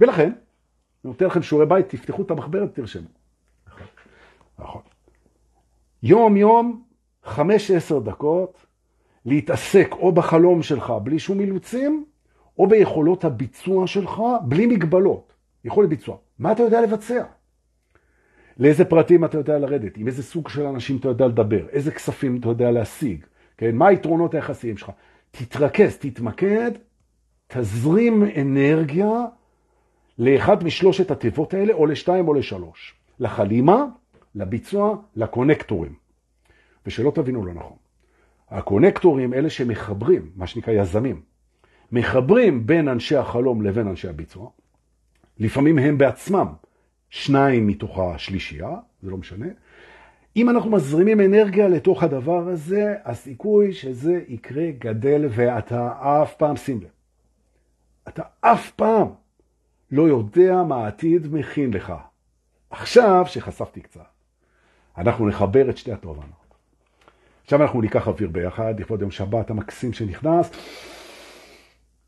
ולכן, 0.00 0.24
אני 0.24 0.32
נותן 1.04 1.26
לכם 1.26 1.42
שיעורי 1.42 1.66
בית, 1.66 1.88
תפתחו 1.88 2.22
את 2.22 2.30
המחברת, 2.30 2.74
תרשמו. 2.74 3.08
נכון, 3.68 3.86
נכון. 4.58 4.82
יום 6.02 6.36
יום, 6.36 6.82
חמש 7.24 7.70
עשר 7.70 7.98
דקות, 7.98 8.66
להתעסק 9.24 9.88
או 9.92 10.12
בחלום 10.12 10.62
שלך 10.62 10.92
בלי 11.02 11.18
שום 11.18 11.40
אילוצים, 11.40 12.04
או 12.58 12.66
ביכולות 12.66 13.24
הביצוע 13.24 13.86
שלך 13.86 14.22
בלי 14.42 14.66
מגבלות. 14.66 15.32
יכולת 15.64 15.88
ביצוע. 15.88 16.16
מה 16.40 16.52
אתה 16.52 16.62
יודע 16.62 16.80
לבצע? 16.80 17.24
לאיזה 18.58 18.84
פרטים 18.84 19.24
אתה 19.24 19.38
יודע 19.38 19.58
לרדת? 19.58 19.96
עם 19.96 20.06
איזה 20.06 20.22
סוג 20.22 20.48
של 20.48 20.66
אנשים 20.66 20.96
אתה 20.96 21.08
יודע 21.08 21.26
לדבר? 21.26 21.68
איזה 21.68 21.90
כספים 21.90 22.36
אתה 22.40 22.48
יודע 22.48 22.70
להשיג? 22.70 23.26
כן? 23.56 23.76
מה 23.76 23.88
היתרונות 23.88 24.34
היחסיים 24.34 24.76
שלך? 24.76 24.90
תתרכז, 25.30 25.96
תתמקד, 25.96 26.70
תזרים 27.46 28.24
אנרגיה 28.40 29.10
לאחד 30.18 30.64
משלושת 30.64 31.10
התיבות 31.10 31.54
האלה, 31.54 31.72
או 31.72 31.86
לשתיים 31.86 32.28
או 32.28 32.34
לשלוש. 32.34 32.94
לחלימה, 33.20 33.84
לביצוע, 34.34 34.96
לקונקטורים. 35.16 35.94
ושלא 36.86 37.10
תבינו 37.14 37.46
לא 37.46 37.54
נכון. 37.54 37.76
הקונקטורים, 38.50 39.34
אלה 39.34 39.50
שמחברים, 39.50 40.30
מה 40.36 40.46
שנקרא 40.46 40.72
יזמים, 40.72 41.22
מחברים 41.92 42.66
בין 42.66 42.88
אנשי 42.88 43.16
החלום 43.16 43.62
לבין 43.62 43.88
אנשי 43.88 44.08
הביצוע. 44.08 44.50
לפעמים 45.40 45.78
הם 45.78 45.98
בעצמם 45.98 46.46
שניים 47.10 47.66
מתוך 47.66 47.98
השלישייה, 47.98 48.70
זה 49.02 49.10
לא 49.10 49.16
משנה. 49.16 49.46
אם 50.36 50.50
אנחנו 50.50 50.70
מזרימים 50.70 51.20
אנרגיה 51.20 51.68
לתוך 51.68 52.02
הדבר 52.02 52.48
הזה, 52.48 52.94
הסיכוי 53.04 53.72
שזה 53.72 54.20
יקרה 54.28 54.70
גדל 54.78 55.28
ואתה 55.30 55.92
אף 56.00 56.34
פעם, 56.34 56.56
שים 56.56 56.80
לב, 56.80 56.88
אתה 58.08 58.22
אף 58.40 58.70
פעם 58.70 59.08
לא 59.90 60.02
יודע 60.02 60.62
מה 60.62 60.84
העתיד 60.84 61.34
מכין 61.34 61.72
לך. 61.72 61.92
עכשיו 62.70 63.24
שחשפתי 63.28 63.80
קצת, 63.80 64.00
אנחנו 64.98 65.28
נחבר 65.28 65.70
את 65.70 65.76
שתי 65.76 65.92
התובנות. 65.92 66.54
עכשיו 67.44 67.62
אנחנו 67.62 67.80
ניקח 67.80 68.08
אוויר 68.08 68.28
ביחד, 68.28 68.80
לכבוד 68.80 69.00
יום 69.00 69.10
שבת 69.10 69.50
המקסים 69.50 69.92
שנכנס. 69.92 70.50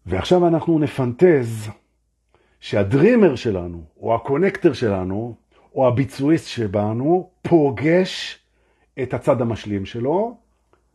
ועכשיו 0.06 0.48
אנחנו 0.48 0.78
נפנטז 0.78 1.68
שהדרימר 2.62 3.36
שלנו, 3.36 3.82
או 4.00 4.14
הקונקטר 4.14 4.72
שלנו, 4.72 5.34
או 5.74 5.88
הביצועיסט 5.88 6.48
שבנו, 6.48 7.30
פוגש 7.42 8.38
את 9.02 9.14
הצד 9.14 9.40
המשלים 9.40 9.84
שלו, 9.86 10.36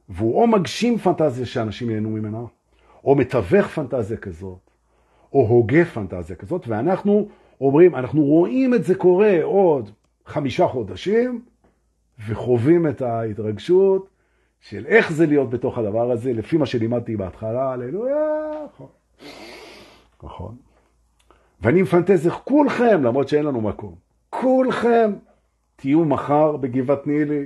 והוא 0.09 0.41
או 0.41 0.47
מגשים 0.47 0.97
פנטזיה 0.97 1.45
שאנשים 1.45 1.89
ייהנו 1.89 2.09
ממנה, 2.09 2.41
או 3.03 3.15
מתווך 3.15 3.67
פנטזיה 3.67 4.17
כזאת, 4.17 4.71
או 5.33 5.47
הוגה 5.47 5.85
פנטזיה 5.85 6.35
כזאת, 6.35 6.67
ואנחנו 6.67 7.27
אומרים, 7.61 7.95
אנחנו 7.95 8.23
רואים 8.23 8.73
את 8.73 8.83
זה 8.83 8.95
קורה 8.95 9.43
עוד 9.43 9.89
חמישה 10.25 10.67
חודשים, 10.67 11.41
וחווים 12.27 12.87
את 12.87 13.01
ההתרגשות 13.01 14.09
של 14.61 14.85
איך 14.85 15.11
זה 15.11 15.25
להיות 15.25 15.49
בתוך 15.49 15.77
הדבר 15.77 16.11
הזה, 16.11 16.33
לפי 16.33 16.57
מה 16.57 16.65
שלימדתי 16.65 17.15
בהתחלה, 17.15 17.71
הללויה, 17.71 18.49
נכון. 18.65 18.87
נכון. 20.23 20.66
ואני 21.61 21.81
מפנטז 21.81 22.25
איך 22.25 22.39
כולכם, 22.43 23.03
למרות 23.03 23.27
שאין 23.27 23.45
לנו 23.45 23.61
מקום, 23.61 23.95
כולכם 24.29 25.13
תהיו 25.75 26.05
מחר 26.05 26.57
בגבעת 26.57 27.07
נילי. 27.07 27.45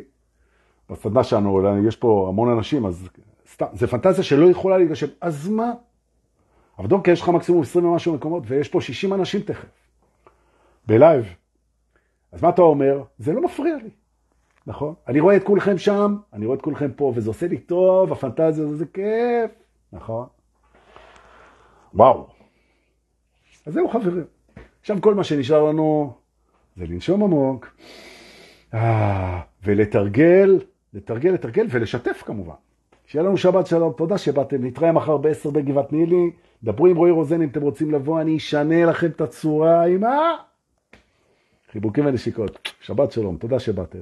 בסדנה 0.90 1.24
שלנו, 1.24 1.88
יש 1.88 1.96
פה 1.96 2.26
המון 2.30 2.58
אנשים, 2.58 2.86
אז 2.86 3.10
סתם, 3.54 3.66
זה 3.74 3.88
פנטזיה 3.88 4.24
שלא 4.24 4.50
יכולה 4.50 4.78
להיגשם. 4.78 5.08
אז 5.22 5.50
מה? 5.50 5.72
אבל 6.80 6.88
דוקא, 6.88 7.12
יש 7.12 7.22
לך 7.22 7.30
מקסימום 7.30 7.62
20 7.62 7.86
ומשהו 7.86 8.14
מקומות, 8.14 8.44
ויש 8.48 8.70
פה 8.70 8.82
60 8.82 9.14
אנשים 9.14 9.42
תכף, 9.42 9.70
בלייב. 10.88 11.26
אז 12.32 12.44
מה 12.44 12.50
אתה 12.50 12.62
אומר? 12.62 13.04
זה 13.18 13.34
לא 13.34 13.42
מפריע 13.42 13.76
לי, 13.76 13.90
נכון? 14.68 14.94
אני 15.08 15.20
רואה 15.20 15.36
את 15.36 15.44
כולכם 15.44 15.78
שם, 15.78 16.18
אני 16.34 16.46
רואה 16.46 16.58
את 16.58 16.62
כולכם 16.62 16.92
פה, 16.92 17.14
וזה 17.16 17.30
עושה 17.30 17.48
לי 17.48 17.58
טוב, 17.58 18.12
הפנטזיה 18.12 18.66
הזו 18.66 18.76
זה 18.76 18.86
כיף, 18.86 19.52
נכון? 19.94 20.26
וואו. 21.94 22.28
אז 23.66 23.74
זהו 23.74 23.90
חברים. 23.90 24.24
עכשיו 24.82 25.02
כל 25.02 25.16
מה 25.16 25.24
שנשאר 25.24 25.64
לנו 25.64 26.14
זה 26.78 26.86
לנשום 26.86 27.24
עמוק, 27.24 27.68
אה, 28.74 29.42
ולתרגל, 29.64 30.60
לתרגל, 30.94 31.30
לתרגל, 31.30 31.68
ולשתף 31.70 32.24
כמובן. 32.26 32.54
שיהיה 33.06 33.26
לנו 33.26 33.38
שבת 33.38 33.68
שלום, 33.68 33.94
תודה 33.98 34.18
שבאתם, 34.18 34.66
נתראה 34.66 34.92
מחר 34.92 35.18
ב-10 35.18 35.52
בגבעת 35.52 35.94
נילי, 35.94 36.32
דברו 36.64 36.88
עם 36.88 36.98
רועי 36.98 37.12
רוזן 37.12 37.42
אם 37.42 37.50
אתם 37.50 37.62
רוצים 37.62 37.92
לבוא, 37.92 38.22
אני 38.22 38.38
אשנה 38.38 38.86
לכם 38.86 39.08
את 39.08 39.22
הצורה 39.22 39.86
עם 39.86 40.04
ה... 40.04 40.18
חיבוקים 41.72 42.06
ונשיקות. 42.06 42.70
שבת 42.82 43.12
שלום, 43.12 43.38
תודה 43.38 43.60
שבאתם. 43.60 44.00